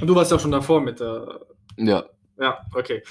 [0.00, 1.40] Und du warst ja schon davor mit der.
[1.76, 2.04] Ja.
[2.38, 3.02] Ja, okay.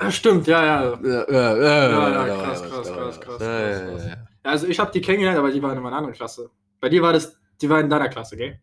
[0.00, 0.98] Ja, stimmt, ja, ja.
[1.02, 3.40] Ja, ja, ja, ja, krass, krass, krass, krass.
[3.40, 4.16] ja.
[4.42, 6.50] Also ich habe die kennengelernt, aber die waren in meiner anderen Klasse.
[6.80, 8.58] Bei dir war das, die war in deiner Klasse, gell?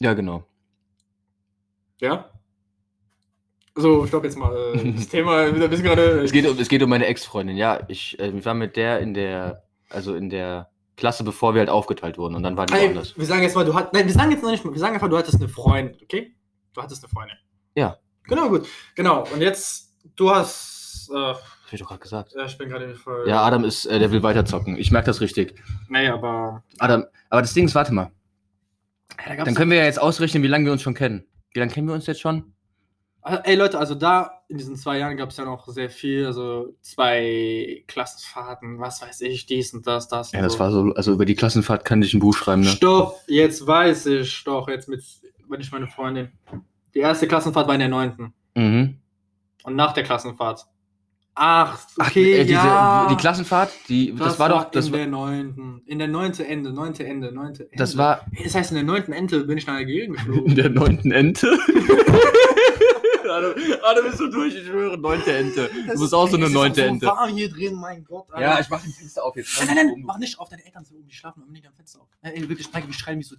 [0.00, 0.44] Ja, genau.
[2.00, 2.30] Ja?
[3.80, 4.54] So, stopp jetzt mal.
[4.74, 6.20] äh, Das Thema, wir sind gerade.
[6.22, 7.80] Es geht, um, es geht um meine Ex-Freundin, ja.
[7.88, 11.70] Ich, äh, ich war mit der in der, also in der Klasse, bevor wir halt
[11.70, 12.34] aufgeteilt wurden.
[12.34, 13.16] Und dann war die Ey, woanders.
[13.16, 13.94] wir sagen jetzt mal, du hattest.
[13.94, 16.34] Nein, wir sagen jetzt noch nicht mal, wir sagen einfach, du hattest eine Freundin, okay?
[16.74, 17.36] Du hattest eine Freundin.
[17.74, 17.96] Ja.
[18.24, 18.66] Genau, gut.
[18.94, 19.24] Genau.
[19.32, 21.08] Und jetzt, du hast.
[21.10, 22.32] Äh, Das hab ich doch gerade gesagt.
[22.36, 23.24] ja, ich bin gerade voll.
[23.26, 24.76] Ja, Adam ist, äh, der will weiterzocken.
[24.76, 25.54] Ich merke das richtig.
[25.88, 26.62] Nee, aber.
[26.78, 28.10] Adam, aber das Ding ist, warte mal.
[29.26, 31.24] Ja, da Dann können wir ja jetzt ausrechnen, wie lange wir uns schon kennen.
[31.52, 32.52] Wie lange kennen wir uns jetzt schon?
[33.22, 36.26] Also, Ey Leute, also da in diesen zwei Jahren gab es ja noch sehr viel,
[36.26, 40.32] also zwei Klassenfahrten, was weiß ich, dies und das, das.
[40.32, 40.58] Ja, und das so.
[40.58, 42.68] war so, also über die Klassenfahrt kann ich ein Buch schreiben, ne?
[42.68, 45.02] Stopp, jetzt weiß ich doch, jetzt mit,
[45.48, 46.30] wenn ich meine Freundin.
[46.94, 48.96] Die erste Klassenfahrt war in der neunten Mhm.
[49.64, 50.66] und nach der Klassenfahrt.
[51.36, 53.06] Ach, Ach, okay, äh, diese, ja.
[53.08, 56.72] die Klassenfahrt, die, das, war doch, das in war, der neunten, in der neunte Ende,
[56.72, 57.76] neunte Ende, neunte Ende.
[57.76, 60.54] das war das heißt, in der neunten Ende bin ich nach Algerien in geflogen.
[60.56, 61.46] der neunten Ente.
[63.30, 65.70] Adam, Adam ist so durch, ich schwöre, neunte Ente.
[65.92, 67.06] Du bist auch so eine neunte so Ente.
[67.06, 68.30] warm hier drin, mein Gott.
[68.30, 68.40] Alter.
[68.42, 69.58] Ja, ich mach den Fenster auf jetzt.
[69.64, 72.00] Nein, nein, nein, mach nicht auf, deine Eltern sind oben, die schlafen nicht am Fenster
[72.00, 72.08] auf.
[72.22, 73.36] Ey, wirklich, Mike, wir schreien wie so.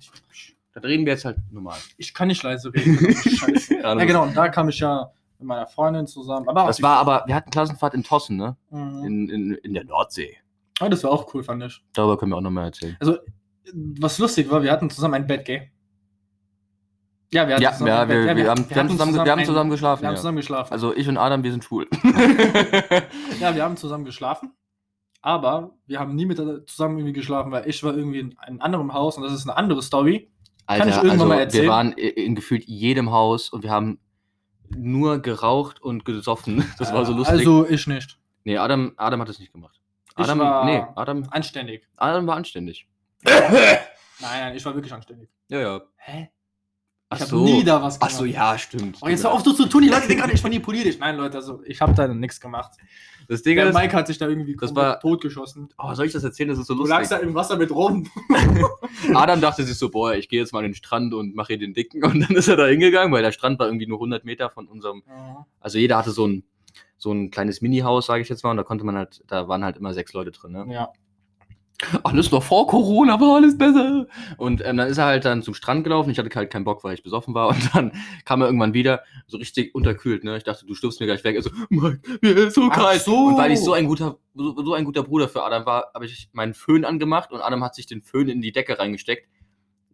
[0.73, 1.77] Dann reden wir jetzt halt normal.
[1.97, 3.13] Ich kann nicht leise reden.
[3.15, 3.79] Scheiße.
[3.81, 6.47] Ja, genau, und da kam ich ja mit meiner Freundin zusammen.
[6.47, 8.55] Aber Das war aber, wir hatten Klassenfahrt in Tossen, ne?
[8.69, 9.03] Mhm.
[9.03, 10.37] In, in, in der Nordsee.
[10.79, 11.83] Oh, das war auch cool, fand ich.
[11.93, 12.95] Darüber können wir auch nochmal erzählen.
[12.99, 13.17] Also,
[13.73, 15.69] was lustig war, wir hatten zusammen ein Bett, gell?
[17.33, 20.01] Ja, wir Ja, zusammen ja wir, wir, haben, zusammen, wir haben ein- zusammen geschlafen.
[20.01, 20.73] Wir haben zusammen geschlafen.
[20.73, 21.87] Also ich und Adam, wir sind schwul.
[23.39, 24.51] ja, wir haben zusammen geschlafen.
[25.21, 28.93] Aber wir haben nie mit zusammen irgendwie geschlafen, weil ich war irgendwie in einem anderen
[28.93, 30.29] Haus und das ist eine andere Story.
[30.65, 31.63] Alter, ich irgendwann also mal erzählen?
[31.63, 33.99] wir waren in gefühlt jedem Haus und wir haben
[34.75, 36.65] nur geraucht und gesoffen.
[36.79, 37.39] Das war so lustig.
[37.39, 38.17] Also ich nicht.
[38.43, 39.79] nee, Adam, Adam hat das nicht gemacht.
[40.17, 41.87] Ich Adam, war- nee, Adam, Anständig.
[41.97, 42.87] Adam war anständig.
[43.23, 45.29] Nein, nein, ich war wirklich anständig.
[45.49, 45.81] Ja, ja.
[45.97, 46.29] Hä?
[47.13, 47.43] Ach Ich habe so.
[47.43, 48.15] nie da was Ach gemacht.
[48.15, 48.97] so, ja, stimmt.
[49.01, 50.97] Oh, jetzt hör auf so zu tun, die Leute denken gerade, ich manipuliere dich.
[50.97, 52.71] Nein, Leute, also ich habe da nichts gemacht.
[53.27, 55.69] Das Ding Der ist, Mike hat sich da irgendwie das war- totgeschossen.
[55.77, 56.49] oh, soll ich das erzählen?
[56.49, 57.29] Das ist so Du lagst da lustig.
[57.29, 58.09] im Wasser mit rum.
[59.13, 61.59] Adam dachte sich so, boah, ich gehe jetzt mal an den Strand und mache hier
[61.59, 62.03] den Dicken.
[62.03, 64.67] Und dann ist er da hingegangen, weil der Strand war irgendwie nur 100 Meter von
[64.67, 65.03] unserem
[65.59, 66.43] Also jeder hatte so ein,
[66.97, 69.63] so ein kleines Mini-Haus, sage ich jetzt mal, und da konnte man halt, da waren
[69.63, 70.51] halt immer sechs Leute drin.
[70.53, 70.65] Ne?
[70.73, 70.89] Ja.
[72.03, 74.07] Alles noch vor Corona war alles besser.
[74.37, 76.09] Und ähm, dann ist er halt dann zum Strand gelaufen.
[76.09, 77.47] Ich hatte halt keinen Bock, weil ich besoffen war.
[77.55, 77.91] Und dann
[78.25, 80.23] kam er irgendwann wieder, so richtig unterkühlt.
[80.23, 80.37] Ne?
[80.37, 81.35] Ich dachte, du stirbst mir gleich weg.
[81.35, 83.01] Er so, Mike, mir ist so Ach kalt.
[83.01, 83.15] so.
[83.27, 86.05] Und weil ich so ein guter, so, so ein guter Bruder für Adam war, habe
[86.05, 89.27] ich meinen Föhn angemacht und Adam hat sich den Föhn in die Decke reingesteckt.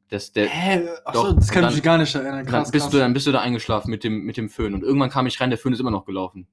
[0.09, 0.87] Das, der, Hä?
[1.03, 2.39] Achso, Doch, das kann und ich mich gar nicht erinnern.
[2.39, 2.91] und dann, Krass, bist krass.
[2.91, 4.73] Du, dann bist du da eingeschlafen mit dem, mit dem Föhn.
[4.73, 6.47] Und irgendwann kam ich rein, der Föhn ist immer noch gelaufen.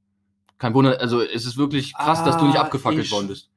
[0.58, 3.50] Kein Wunder, also es ist wirklich krass, dass du nicht Ah, abgefackelt ich- worden bist.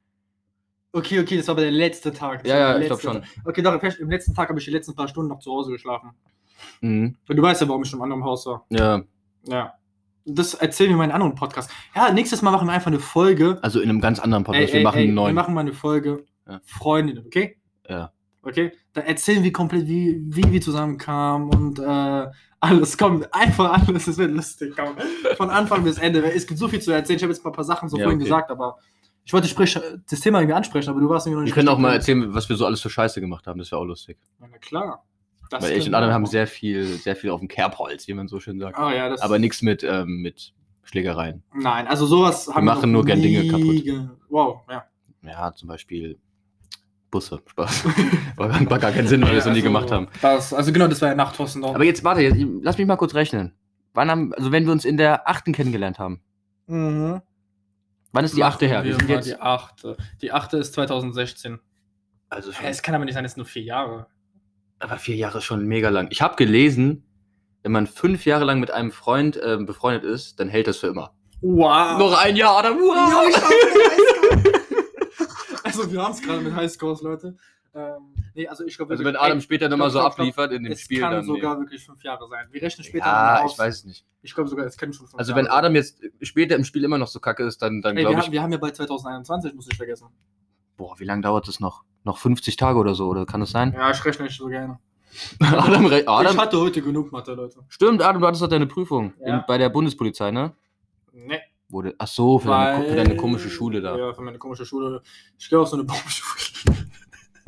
[0.92, 2.42] Okay, okay, das war aber der letzte Tag.
[2.42, 3.22] Das Ja, ja, der ich glaub letzte schon.
[3.22, 3.46] Tag.
[3.46, 6.10] Okay, doch, im letzten Tag habe ich die letzten paar Stunden noch zu Hause geschlafen.
[6.80, 7.16] Mhm.
[7.28, 8.64] Und du weißt ja, warum ich schon im anderen Haus war.
[8.70, 9.02] Ja,
[9.46, 9.74] Ja.
[10.30, 11.70] Das erzählen wir in meinen anderen Podcast.
[11.96, 13.58] Ja, nächstes Mal machen wir einfach eine Folge.
[13.62, 14.68] also in einem ganz anderen Podcast.
[14.68, 15.34] Ey, wir ey, machen ey, einen Wir neuen.
[15.34, 16.24] machen mal eine Folge.
[16.46, 16.60] Ja.
[16.64, 17.56] Freundinnen, okay?
[17.88, 18.12] Ja.
[18.42, 18.72] Okay?
[18.92, 22.26] Da erzählen wir komplett, wie, wie wir zusammenkamen und äh,
[22.60, 22.98] alles.
[22.98, 24.04] Komm, einfach alles.
[24.04, 24.74] Das wird lustig.
[24.76, 24.96] Komm.
[25.38, 26.22] Von Anfang bis Ende.
[26.30, 27.16] Es gibt so viel zu erzählen.
[27.16, 28.24] Ich habe jetzt mal ein paar Sachen so Ja, vorhin okay.
[28.28, 28.76] gesagt, aber
[29.28, 31.54] ich wollte sprich, das Thema irgendwie ansprechen, aber du warst irgendwie noch wir nicht.
[31.54, 33.58] können auch mal erzählen, was wir so alles für Scheiße gemacht haben.
[33.58, 34.16] Das wäre auch lustig.
[34.40, 35.04] Ja, na klar.
[35.50, 38.14] Das Weil ich und Adam wir haben sehr viel, sehr viel auf dem Kerbholz, wie
[38.14, 38.78] man so schön sagt.
[38.78, 41.42] Ah, ja, das Aber nichts mit, ähm, mit Schlägereien.
[41.54, 44.18] Nein, also sowas haben machen noch nur gern Dinge kaputt.
[44.30, 44.84] Wow, ja.
[45.22, 46.16] Ja, zum Beispiel
[47.10, 47.42] Busse.
[47.44, 47.84] Spaß.
[48.36, 50.08] war, gar keinen Sinn, weil wir es noch nie Also, gemacht haben.
[50.22, 51.62] Das, also genau, das war ja nach Thorsten.
[51.64, 53.52] Aber jetzt, warte, jetzt, lass mich mal kurz rechnen.
[53.92, 56.22] Wann haben, also wenn wir uns in der achten kennengelernt haben,
[56.66, 57.20] mhm.
[58.12, 58.82] Wann ist die achte her?
[58.84, 59.96] Wir Wir sind jetzt, die achte.
[60.22, 61.58] Die achte ist 2016.
[62.28, 64.06] also schon, Es kann aber nicht sein, es sind nur vier Jahre.
[64.78, 66.08] aber vier Jahre ist schon mega lang.
[66.10, 67.04] Ich habe gelesen,
[67.62, 70.86] wenn man fünf Jahre lang mit einem Freund ähm, befreundet ist, dann hält das für
[70.88, 71.12] immer.
[71.40, 71.98] Wow.
[71.98, 72.64] Noch ein Jahr.
[72.64, 73.28] Ja, Wow.
[73.28, 74.58] ich hab-
[75.64, 77.36] Also wir haben es gerade mit Highscores, Leute.
[77.74, 80.80] Ähm, nee, also ich glaube, Also wenn Adam später nochmal so abliefert in dem es
[80.80, 81.24] Spiel, kann dann.
[81.24, 82.46] sogar wirklich fünf Jahre sein.
[82.50, 82.88] Wir rechnen nee.
[82.88, 83.52] später Ja, aus.
[83.52, 84.06] ich weiß es nicht.
[84.22, 86.82] Ich glaube sogar, es können schon fünf Also Jahre wenn Adam jetzt später im Spiel
[86.84, 88.32] immer noch so kacke ist, dann, dann glaube haben, ich.
[88.32, 90.08] wir haben ja bald 2021, muss ich vergessen.
[90.76, 91.84] Boah, wie lange dauert das noch?
[92.04, 93.72] Noch 50 Tage oder so, oder kann das sein?
[93.74, 94.78] Ja, ich rechne nicht so gerne.
[95.40, 97.60] Adam, re- Ich Adam, hatte heute genug Mathe, Leute.
[97.68, 99.38] stimmt, Adam, du hattest doch deine Prüfung Ja.
[99.38, 100.54] in, bei der Bundespolizei, ne?
[101.12, 101.40] Nee.
[101.70, 103.96] Wurde, ach so, für, deine, weil- für deine komische Schule da.
[103.96, 105.02] Ja, für meine komische Schule.
[105.38, 106.77] Ich gehe auf so eine Baumschule.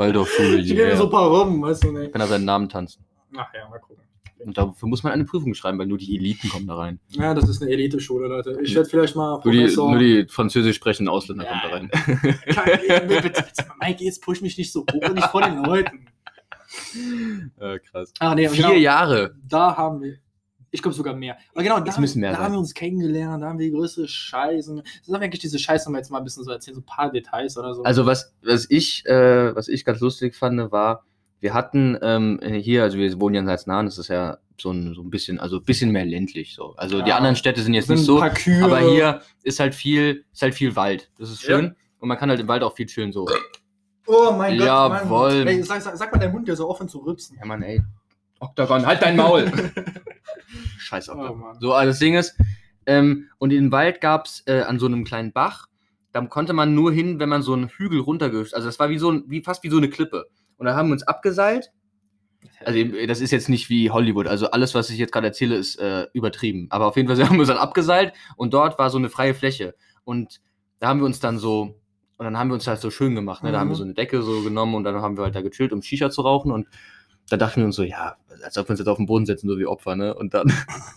[0.01, 2.09] Waldorfschule, Ich gehe so ein paar rum, weißt du, ne?
[2.11, 3.05] Kann er seinen Namen tanzen.
[3.37, 4.03] Ach ja, mal gucken.
[4.43, 6.99] Und dafür muss man eine Prüfung schreiben, weil nur die Eliten kommen da rein.
[7.11, 8.59] Ja, das ist eine Elite-Schule, Leute.
[8.63, 9.91] Ich werde vielleicht mal Nur die, Professor.
[9.91, 11.51] nur die französisch sprechenden Ausländer Ja.
[11.61, 12.31] kommen da rein.
[12.55, 13.45] Kann- bitte, bitte,
[13.79, 16.07] Mike, jetzt push mich nicht so hoch und nicht vor den Leuten.
[17.61, 18.15] äh, krass.
[18.19, 19.35] Ah, nee, Vier genau, Jahre.
[19.47, 20.15] Da haben wir.
[20.73, 21.37] Ich glaube sogar mehr.
[21.53, 22.45] Aber genau, da, müssen mehr da sein.
[22.47, 24.75] haben wir uns kennengelernt, da haben wir die größte Scheiße.
[24.77, 26.87] Das haben wir eigentlich diese Scheiße mal jetzt mal ein bisschen so erzählen, so ein
[26.87, 27.83] paar Details oder so.
[27.83, 31.05] Also was, was ich, äh, was ich ganz lustig fand, war,
[31.41, 34.95] wir hatten ähm, hier, also wir wohnen ja in Salznahn, das ist ja so ein,
[34.95, 36.75] so ein bisschen, also ein bisschen mehr ländlich so.
[36.77, 37.17] Also die Ja.
[37.17, 38.23] anderen Städte sind jetzt Sind nicht so,
[38.63, 41.11] aber hier ist halt viel, ist halt viel Wald.
[41.19, 41.57] Das ist Ja.
[41.57, 41.75] schön.
[41.99, 43.27] Und man kann halt im Wald auch viel chillen so.
[44.07, 44.67] Oh mein Gott.
[44.67, 45.45] Jawohl.
[45.49, 47.37] Ey, sag, sag, sag mal deinem Hund, der so offen zu rübsen.
[47.41, 47.83] Ja, Mann, ey.
[48.41, 49.51] Octagon, halt dein Maul.
[50.79, 51.41] Scheiß Oh, Octagon.
[51.41, 51.57] Mann.
[51.61, 52.37] so, also das Ding ist,
[52.87, 55.67] ähm, und im Wald gab es äh, an so einem kleinen Bach,
[56.13, 58.55] da konnte man nur hin, wenn man so einen Hügel runtergewischt.
[58.55, 60.27] Also das war wie so ein, wie fast wie so eine Klippe.
[60.57, 61.71] Und da haben wir uns abgeseilt.
[62.65, 64.27] Also eben, das ist jetzt nicht wie Hollywood.
[64.27, 66.67] Also alles, was ich jetzt gerade erzähle, ist äh, übertrieben.
[66.71, 69.35] Aber auf jeden Fall haben wir uns dann abgeseilt und dort war so eine freie
[69.35, 69.75] Fläche.
[70.05, 70.41] Und
[70.81, 71.79] da haben wir uns dann so,
[72.17, 73.45] und dann haben wir uns halt so schön gemacht.
[73.45, 73.53] Ne?
[73.53, 73.79] Da haben wir Mhm.
[73.79, 76.23] so eine Decke so genommen und dann haben wir halt da gechillt, um Shisha zu
[76.23, 76.51] rauchen.
[76.51, 76.67] Und
[77.31, 79.49] da dachten wir uns so, ja, als ob wir uns jetzt auf den Boden setzen,
[79.49, 80.15] so wie Opfer, ne?
[80.15, 80.53] Und dann,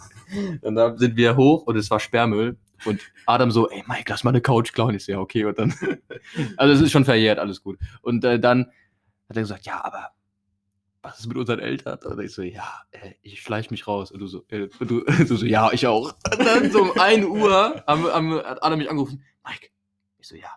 [0.61, 2.57] und dann sind wir hoch und es war Sperrmüll.
[2.85, 4.95] Und Adam so, ey Mike, lass mal eine Couch klauen.
[4.95, 5.45] Ich so, ja, okay.
[5.45, 5.73] Und dann,
[6.57, 7.77] also es ist schon verjährt, alles gut.
[8.01, 8.65] Und äh, dann
[9.29, 10.09] hat er gesagt, ja, aber
[11.01, 11.99] was ist mit unseren Eltern?
[11.99, 14.11] Und ich so, ja, äh, ich schleich mich raus.
[14.11, 16.15] Und du so, äh, und du, du so, ja, ich auch.
[16.31, 19.69] Und dann so um 1 Uhr haben, haben, hat Adam mich angerufen, Mike.
[20.17, 20.49] Ich so, ja.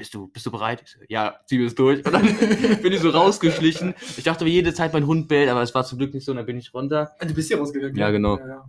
[0.00, 0.82] Bist du, bist du bereit?
[0.86, 2.02] So, ja, zieh wir es durch.
[2.06, 2.22] Und dann
[2.82, 3.92] bin ich so rausgeschlichen.
[4.16, 6.32] Ich dachte wie jede Zeit, mein Hund bellt, aber es war zum Glück nicht so.
[6.32, 7.94] Und dann bin ich runter Du bist hier rausgegangen.
[7.96, 8.38] Ja, genau.
[8.38, 8.64] Ja, ja.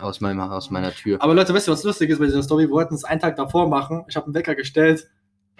[0.00, 1.20] aus, meinem, aus meiner Tür.
[1.20, 2.68] Aber Leute, wisst ihr, was lustig ist bei dieser Story?
[2.68, 4.04] Wir wollten es einen Tag davor machen.
[4.08, 5.08] Ich habe einen Wecker gestellt.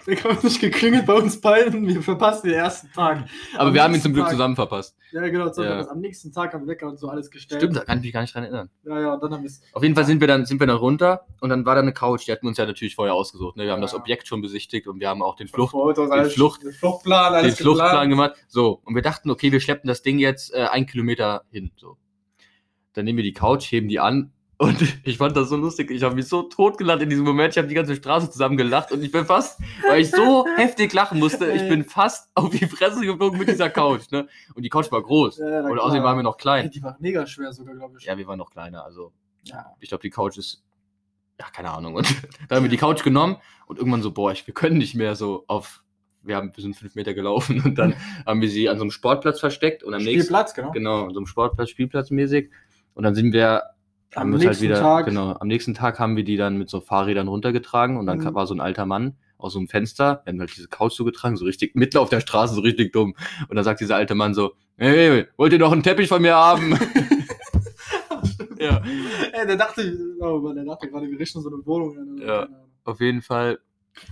[0.07, 1.87] Der hat nicht geklingelt bei uns beiden.
[1.87, 3.29] Wir verpassen den ersten Tag.
[3.55, 4.97] Aber am wir haben ihn zum Glück Tag- zusammen verpasst.
[5.13, 5.51] Ja, genau.
[5.61, 5.89] Ja.
[5.89, 7.61] Am nächsten Tag haben wir Wecker und so alles gestellt.
[7.61, 8.71] Stimmt, da kann ich mich gar nicht dran erinnern.
[8.85, 9.51] Ja, ja, und dann haben wir.
[9.73, 11.93] Auf jeden Fall sind wir dann, sind wir dann runter und dann war da eine
[11.93, 13.57] Couch, die hatten wir uns ja natürlich vorher ausgesucht.
[13.57, 13.65] Ne?
[13.65, 13.87] Wir haben Ja.
[13.87, 17.39] das Objekt schon besichtigt und wir haben auch den, Flucht, den Flucht- den Fluchtplan, den
[17.45, 18.11] alles Fluchtplan geplant.
[18.11, 18.33] gemacht.
[18.49, 21.71] So, und wir dachten, okay, wir schleppen das Ding jetzt äh, einen Kilometer hin.
[21.77, 21.97] So.
[22.95, 25.91] Dann nehmen wir die Couch, heben die an und ich fand das so lustig.
[25.91, 27.55] Ich habe mich so totgelacht in diesem Moment.
[27.55, 30.93] Ich habe die ganze Straße zusammen gelacht und ich bin fast, weil ich so heftig
[30.93, 34.11] lachen musste, ich bin fast auf die Fresse geflogen mit dieser Couch.
[34.11, 34.27] Ne?
[34.55, 35.39] Und die Couch war groß.
[35.39, 35.85] Ja, ja, Und klar.
[35.85, 36.71] außerdem waren wir noch klein.
[36.71, 38.05] die war mega schwer sogar, glaube ich.
[38.05, 38.85] Ja, wir waren noch kleiner.
[38.85, 39.13] Also
[39.45, 39.67] Ja.
[39.81, 40.65] ich glaube, die Couch ist,
[41.39, 41.95] ja, keine Ahnung.
[41.95, 42.07] Und
[42.49, 45.15] dann haben wir die Couch genommen und irgendwann so, boah, ich, wir können nicht mehr
[45.15, 45.85] so auf,
[46.23, 47.95] wir, haben, wir sind fünf Meter gelaufen und dann
[48.27, 50.73] haben wir sie an so einem Sportplatz versteckt und am nächsten, Spielplatz, genau.
[50.73, 52.51] genau, an so einem Sportplatz, Spielplatzmäßig.
[52.95, 53.63] Und dann sind wir,
[54.15, 56.81] Am halt nächsten wieder, Tag- genau, am nächsten Tag haben wir die dann mit so
[56.81, 58.35] Fahrrädern runtergetragen und dann Mhm.
[58.35, 61.05] war so ein alter Mann aus so einem Fenster, wir haben halt diese Couch so
[61.05, 63.15] getragen, so richtig, mitten auf der Straße, so richtig dumm.
[63.49, 66.35] Und dann sagt dieser alte Mann so, hey, wollt ihr noch einen Teppich von mir
[66.35, 66.71] haben?
[68.59, 68.83] ja.
[69.33, 72.19] Ey, der dachte, oh Mann, der dachte gerade, wir richten so eine Wohnung an.
[72.27, 72.49] Ja.
[72.85, 73.59] Auf jeden Fall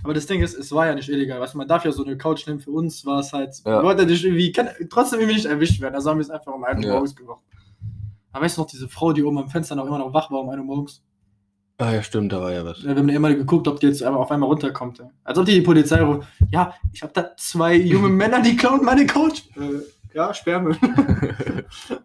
[0.03, 1.39] Aber das Ding ist, es war ja nicht illegal.
[1.39, 2.59] Weißt du, man darf ja so eine Couch nehmen.
[2.59, 3.79] Für uns war es halt, Ja.
[3.79, 5.95] wir wollten nicht irgendwie, kann, trotzdem irgendwie nicht erwischt werden.
[5.95, 6.93] Also haben wir es einfach um 1 Uhr Ja.
[6.93, 7.41] morgens gemacht.
[8.37, 10.41] Aber weißt du noch, diese Frau, die oben am Fenster noch immer noch wach war
[10.41, 11.03] um 1 Uhr morgens?
[11.79, 12.83] Ah ja, stimmt, da war ja was.
[12.83, 15.03] Wir haben immer geguckt, ob die jetzt auf einmal runterkommt.
[15.23, 16.27] Als ob die die Polizei ruft.
[16.51, 19.41] Ja, ich habe da zwei junge Männer, die klauen meine Couch.
[19.55, 19.81] Äh,
[20.13, 20.77] ja, Sperrmüll.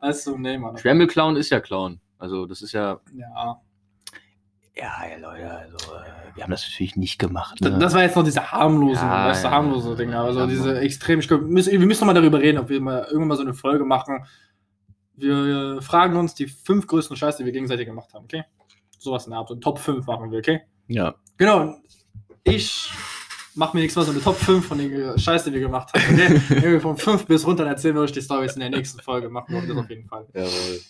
[0.01, 0.79] also, nee, Mann.
[0.79, 2.01] Schwärmelclown ist ja Clown.
[2.19, 2.99] Also das ist ja.
[3.13, 3.61] Ja.
[4.75, 7.61] Ja, ja Leute, also äh, wir haben das natürlich nicht gemacht.
[7.61, 7.79] Ne?
[7.79, 9.95] Das war jetzt noch diese harmlose, Ja, weißt du, ja, harmlose ja.
[9.97, 10.17] Dinge.
[10.17, 11.21] Aber so Ja, diese extrem.
[11.21, 13.53] Wir müssen, wir müssen noch mal darüber reden, ob wir mal irgendwann mal so eine
[13.53, 14.25] Folge machen.
[15.23, 18.45] Wir äh, fragen uns die fünf größten Scheiße, die wir gegenseitig gemacht haben, okay?
[18.99, 19.49] Sowas in der Art.
[19.49, 20.61] So Top 5 machen wir, okay?
[20.89, 21.15] ja.
[21.37, 21.61] Genau.
[21.63, 21.77] und
[22.45, 22.91] Ich
[23.55, 26.15] mache mir nichts mehr so eine Top 5 von den Scheiße, die wir gemacht haben,
[26.15, 26.41] okay?
[26.51, 29.29] Irgendwie von 5 bis runter, erzählen wir euch die Storys in der nächsten Folge.
[29.29, 30.27] Machen wir das auf jeden Fall.
[30.35, 30.81] Jawohl.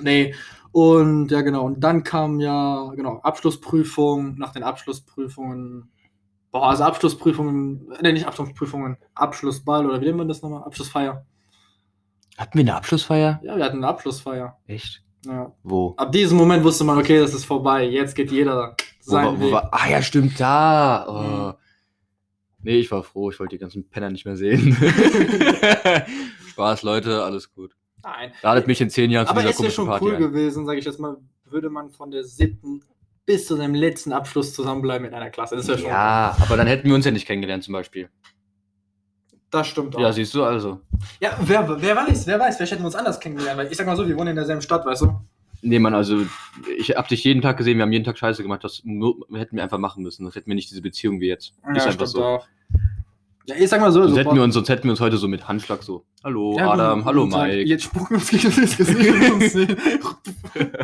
[0.00, 0.34] Nee,
[0.72, 1.64] und ja, genau.
[1.64, 4.36] Und dann kam ja, genau, Abschlussprüfung.
[4.38, 5.90] Nach den Abschlussprüfungen,
[6.50, 10.64] boah, also Abschlussprüfungen, ne, nicht Abschlussprüfungen, Abschlussball oder wie nennt man das nochmal?
[10.64, 11.26] Abschlussfeier.
[12.38, 13.40] Hatten wir eine Abschlussfeier?
[13.42, 14.56] Ja, wir hatten eine Abschlussfeier.
[14.66, 15.02] Echt?
[15.26, 15.52] Ja.
[15.64, 15.94] Wo?
[15.96, 17.84] Ab diesem Moment wusste man, okay, das ist vorbei.
[17.84, 19.52] Jetzt geht jeder Wo, seinen war, wo Weg.
[19.52, 21.06] war, ah ja, stimmt, da.
[21.08, 21.48] Oh.
[21.48, 21.54] Mhm.
[22.62, 24.76] Nee, ich war froh, ich wollte die ganzen Penner nicht mehr sehen.
[26.50, 27.74] Spaß, Leute, alles gut.
[28.04, 28.32] Nein.
[28.42, 30.20] Ladet mich in zehn Jahren zu Aber dieser ist ja komischen schon Party cool ein.
[30.20, 32.82] gewesen, sage ich jetzt mal, würde man von der siebten
[33.26, 35.56] bis zu seinem letzten Abschluss zusammenbleiben in einer Klasse.
[35.56, 35.88] Das ist ja schon.
[35.88, 38.08] Ja, aber dann hätten wir uns ja nicht kennengelernt zum Beispiel.
[39.50, 40.00] Das stimmt auch.
[40.00, 40.80] Ja, siehst du also.
[41.20, 43.58] Ja, wer, wer weiß, wer weiß, vielleicht hätten wir uns anders kennengelernt.
[43.58, 45.20] Weil ich sag mal so, wir wohnen in derselben Stadt, weißt du?
[45.62, 46.24] Nee, Mann, also
[46.76, 49.62] ich hab dich jeden Tag gesehen, wir haben jeden Tag Scheiße gemacht, das hätten wir
[49.62, 50.24] einfach machen müssen.
[50.24, 51.54] Das hätten wir nicht diese Beziehung wie jetzt.
[51.74, 52.24] ist einfach so.
[52.24, 52.46] auch.
[53.46, 54.02] Ja, ich sag mal so.
[54.02, 56.04] Sonst so hätten wir uns, sonst hätten wir uns heute so mit Handschlag so.
[56.22, 57.62] Hallo Ja, Adam, hallo Mike.
[57.62, 59.76] Jetzt spucken wir uns gegen das Gesicht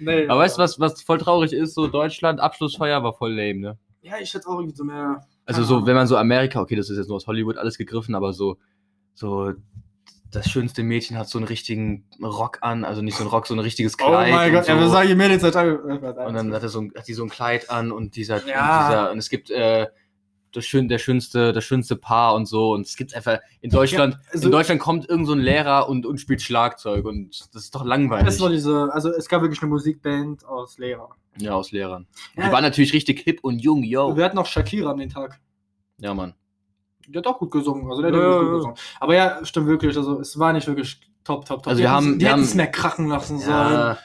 [0.00, 1.74] nee, Aber weißt du, was, was voll traurig ist?
[1.74, 3.78] So Deutschland, Abschlussfeier war voll lame, ne?
[4.00, 5.26] Ja, ich hätte auch irgendwie so mehr.
[5.58, 8.14] Also so, wenn man so Amerika, okay, das ist jetzt nur aus Hollywood alles gegriffen,
[8.14, 8.58] aber so,
[9.14, 9.52] so
[10.30, 13.54] das schönste Mädchen hat so einen richtigen Rock an, also nicht so ein Rock, so
[13.54, 14.32] ein richtiges Oh Kleid.
[14.32, 14.72] mein und Gott, so.
[14.72, 17.28] ja, wir sagen Mädels seit Und dann hat, er so ein, hat die so ein
[17.28, 18.82] Kleid an und dieser, und Ja.
[18.88, 19.88] dieser und es gibt äh,
[20.52, 22.72] das schön, der schönste, das schönste Paar und so.
[22.72, 26.06] Und es gibt einfach in Deutschland, also- in Deutschland kommt irgend so ein Lehrer und,
[26.06, 28.26] und spielt Schlagzeug und das ist doch langweilig.
[28.26, 31.08] Das war diese, also es gab wirklich eine Musikband aus Lehrer.
[31.38, 32.06] ja, aus Lehrern.
[32.36, 32.46] Ja.
[32.46, 34.16] Die waren natürlich richtig hip und jung, yo.
[34.16, 35.40] Wir hatten auch Shakira an den Tag.
[35.98, 36.34] Ja, Mann.
[37.08, 37.88] Die hat auch gut gesungen.
[37.90, 38.52] Also der hat Ja, ja, gut ja.
[38.54, 38.76] gesungen.
[39.00, 39.96] Aber ja, stimmt wirklich.
[39.96, 41.68] Also es war nicht wirklich top, top, top.
[41.68, 43.96] Also die wir hätten's- haben- wir hätten es mehr krachen lassen sollen.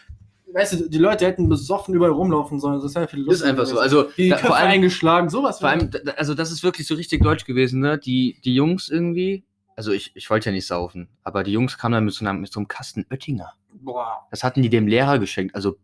[0.57, 2.75] Weißt du, die Leute hätten besoffen überall rumlaufen sollen.
[2.75, 3.75] Das ist ja viel ist lustiger einfach so.
[3.75, 3.83] gewesen.
[3.83, 5.59] Also die da, Köpfe vor allem, eingeschlagen, sowas.
[5.59, 7.99] vor allem, da- also das ist wirklich so richtig deutsch gewesen, ne?
[7.99, 11.93] Die, die Jungs irgendwie, also ich, ich wollte ja nicht saufen, aber die Jungs kamen
[11.93, 13.53] dann mit so, einer, mit so einem Kasten Oettinger.
[13.73, 14.25] Boah.
[14.31, 15.53] Das hatten die dem Lehrer geschenkt.
[15.53, 15.77] Also,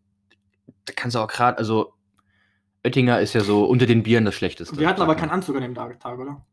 [0.85, 1.93] da kannst du auch gerade, also,
[2.83, 4.77] Oettinger ist ja so unter den Bieren das Schlechteste.
[4.79, 5.29] Wir hatten aber keinen.
[5.29, 6.43] Anzug an dem Tag, Tag, oder?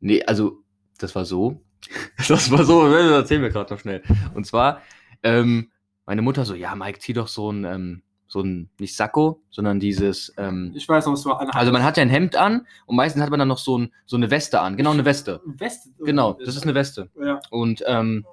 [0.00, 0.64] Nee, also,
[0.98, 1.62] das war so.
[2.28, 4.02] Das war so, das erzählen wir gerade noch schnell.
[4.34, 4.82] Und zwar,
[5.22, 5.70] ähm,
[6.08, 9.78] meine Mutter so, ja, Mike, zieh doch so ein, ähm, so ein, nicht Sakko, sondern
[9.78, 11.54] dieses, ähm, Ich weiß noch, was du anhattest.
[11.56, 13.92] also man hat ja ein Hemd an und meistens hat man dann noch so, ein,
[14.06, 14.76] so eine Weste an.
[14.78, 15.40] Genau, eine Weste.
[15.44, 15.90] West.
[15.98, 17.10] Genau, das ist eine Weste.
[17.22, 17.40] Ja.
[17.50, 18.24] Und, ähm,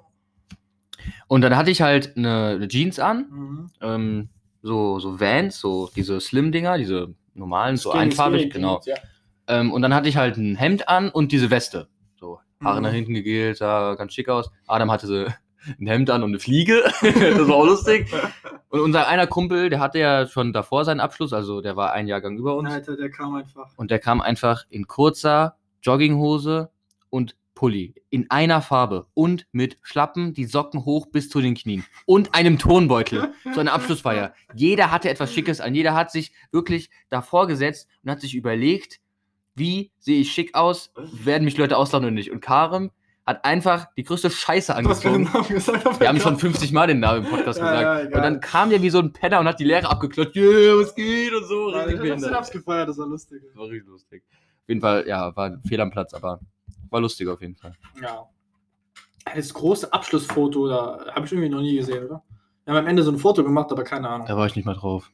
[1.28, 3.70] und dann hatte ich halt eine, eine Jeans an Mhm.
[3.80, 4.28] ähm,
[4.62, 8.80] so, so Vans, so diese Slim-Dinger, diese normalen, so Skinny, einfarbig, skinny genau.
[8.80, 8.94] Jeans, Ja.
[9.60, 11.88] Ähm, und dann hatte ich halt ein Hemd an und diese Weste.
[12.18, 12.82] So, Haare Mhm.
[12.84, 14.50] nach hinten gegelt, sah ganz schick aus.
[14.66, 15.26] Adam hatte so
[15.80, 16.82] ein Hemd an und eine Fliege.
[17.02, 18.12] das war auch lustig.
[18.68, 22.08] Und unser einer Kumpel, der hatte ja schon davor seinen Abschluss, also der war ein
[22.08, 22.70] Jahrgang über uns.
[22.70, 23.70] Alter, der kam einfach.
[23.76, 26.70] Und der kam einfach in kurzer Jogginghose
[27.10, 27.94] und Pulli.
[28.10, 29.06] In einer Farbe.
[29.14, 31.84] Und mit Schlappen, die Socken hoch bis zu den Knien.
[32.04, 33.32] Und einem Tonbeutel.
[33.52, 34.34] So eine Abschlussfeier.
[34.54, 35.74] Jeder hatte etwas Schickes an.
[35.74, 39.00] Jeder hat sich wirklich davor gesetzt und hat sich überlegt,
[39.56, 40.92] wie sehe ich schick aus?
[40.96, 42.30] Werden mich Leute auslachen oder nicht?
[42.30, 42.90] Und Karim
[43.26, 45.28] hat einfach die größte Scheiße angezogen.
[45.34, 48.10] Aber Wir haben schon 50 Mal den Namen im Podcast Ja, gesagt.
[48.12, 50.36] ja, und dann kam der wie so ein Penner und hat die Lehrer abgeklatscht.
[50.36, 51.34] Yeah, was geht?
[51.34, 51.70] Und so.
[51.72, 53.42] Ja, Richtig ich hab's gefeiert, das war lustig.
[53.46, 54.22] Das war richtig lustig.
[54.30, 56.40] Auf jeden Fall, ja, war ein Fehl am Platz, aber
[56.90, 57.72] war lustig auf jeden Fall.
[58.00, 58.26] Ja.
[59.34, 62.22] Das große Abschlussfoto, da habe ich irgendwie noch nie gesehen, oder?
[62.64, 64.26] Wir haben am Ende so ein Foto gemacht, aber keine Ahnung.
[64.26, 65.10] Da war ich nicht mal drauf.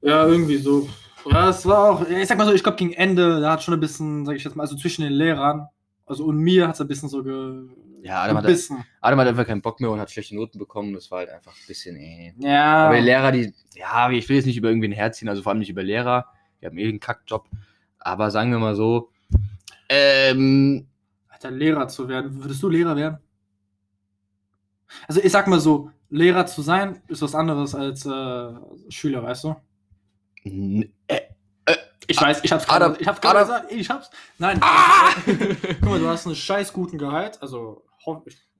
[0.00, 0.88] Ja, irgendwie so.
[1.30, 3.74] Ja, es war auch, ich sag mal so, ich glaube gegen Ende, da hat schon
[3.74, 5.68] ein bisschen, sag ich jetzt mal, also zwischen den Lehrern,
[6.06, 7.64] also und mir hat es ein bisschen so ge
[8.02, 8.46] Ja, Adam hat.
[9.00, 10.94] Adam hat einfach keinen Bock mehr und hat schlechte Noten bekommen.
[10.94, 12.32] Das war halt einfach ein bisschen, äh.
[12.38, 12.86] Ja.
[12.86, 15.58] Aber die Lehrer, die, ja, ich will jetzt nicht über irgendwen herziehen, also vor allem
[15.58, 16.26] nicht über Lehrer.
[16.60, 17.48] Die haben eh einen Kackjob.
[17.98, 19.10] Aber sagen wir mal so,
[19.88, 20.86] ähm,
[21.28, 22.42] Alter, Lehrer zu werden.
[22.42, 23.18] Würdest du Lehrer werden?
[25.08, 28.52] Also ich sag mal so, Lehrer zu sein ist was anderes als äh,
[28.88, 29.56] Schüler, weißt du?
[30.44, 31.20] n- äh,
[32.06, 34.10] Ich weiß, ich hab's gerade ich hab's gerade gesagt, ich hab's.
[34.38, 34.58] Nein.
[34.60, 35.10] Ah!
[35.80, 37.82] Guck mal, du hast einen scheiß guten Gehalt, also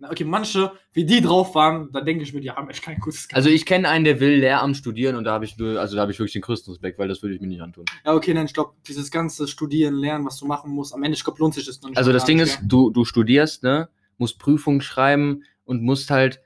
[0.03, 3.29] okay, manche, wie die drauf waren, da denke ich mir, die haben echt kein gutes
[3.29, 3.37] Gehalt.
[3.37, 6.03] also ich kenne einen, der will Lehramt studieren und da habe ich nur, also da
[6.03, 7.85] habe ich wirklich den größten Respekt, weil das würde ich mir nicht antun.
[8.05, 11.17] Ja, okay, nein, ich glaube, dieses ganze Studieren, Lernen, was du machen musst, am Ende,
[11.17, 11.99] ich glaube, lohnt sich das noch nicht.
[11.99, 16.41] Also das Ding ist, du, du studierst, ne, musst Prüfungen schreiben und musst halt,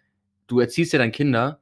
[0.46, 1.59] du erziehst ja dann Kinder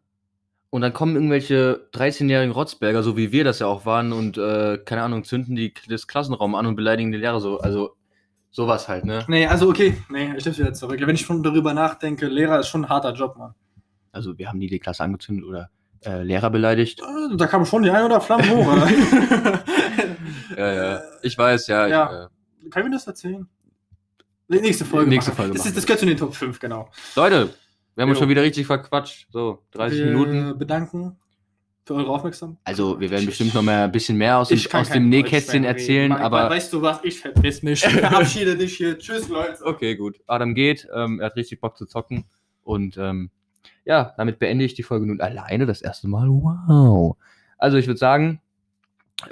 [0.71, 4.79] und dann kommen irgendwelche 13-jährigen Rotzberger, so wie wir das ja auch waren und, äh,
[4.85, 7.95] keine Ahnung, zünden die, das Klassenraum an und beleidigen die Lehrer so, also
[8.51, 9.25] sowas halt, ne.
[9.29, 10.99] Nee, also okay, nee, ich nehm's wieder zurück.
[11.01, 13.55] Wenn ich schon darüber nachdenke, Lehrer ist schon ein harter Job, Mann.
[14.13, 15.71] Also wir haben nie die Klasse angezündet oder
[16.05, 17.01] äh, Lehrer beleidigt.
[17.01, 18.89] Äh, Da kam schon die ein oder Flammen hoch, oder?
[20.57, 21.01] Ja, ja.
[21.23, 21.87] Ich weiß, ja.
[21.87, 22.25] Ich, Ja.
[22.25, 23.47] äh, Kann ich mir das erzählen?
[24.49, 25.09] Nächste Folge.
[25.11, 25.37] Nächste machen.
[25.37, 26.89] Folge Das, machen ist, das gehört zu den Top 5, genau.
[27.15, 27.51] Leute,
[27.99, 28.23] wir haben uns Jo.
[28.23, 29.27] schon wieder richtig verquatscht.
[29.33, 30.57] So, 30 wir Minuten.
[30.57, 31.17] bedanken
[31.85, 32.61] für eure Aufmerksamkeit.
[32.65, 36.11] Also wir werden bestimmt noch mal ein bisschen mehr aus dem, aus dem Nähkästchen erzählen.
[36.11, 37.01] Mann, aber Weißt du was?
[37.03, 37.85] Ich verpiss mich.
[37.85, 38.97] Ich verabschiede dich hier.
[39.01, 39.65] Tschüss, Leute.
[39.65, 40.21] Okay, gut.
[40.29, 40.87] Adam geht.
[40.95, 42.27] Ähm, er hat richtig Bock zu zocken.
[42.63, 43.31] Und ähm,
[43.85, 45.67] ja, damit beende ich die Folge nun alleine.
[45.67, 46.29] Das erste Mal.
[46.29, 47.17] Wow.
[47.57, 48.41] Also ich würde sagen,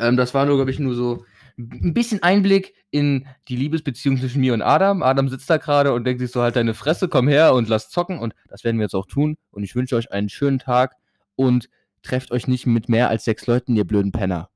[0.00, 1.24] ähm, das war nur, glaube ich, nur so
[1.58, 5.02] ein bisschen Einblick in die Liebesbeziehung zwischen mir und Adam.
[5.02, 7.88] Adam sitzt da gerade und denkt sich so, halt deine Fresse, komm her und lass
[7.88, 8.18] zocken.
[8.18, 9.36] Und das werden wir jetzt auch tun.
[9.50, 10.96] Und ich wünsche euch einen schönen Tag
[11.34, 11.68] und
[12.02, 14.50] trefft euch nicht mit mehr als sechs Leuten, ihr blöden Penner.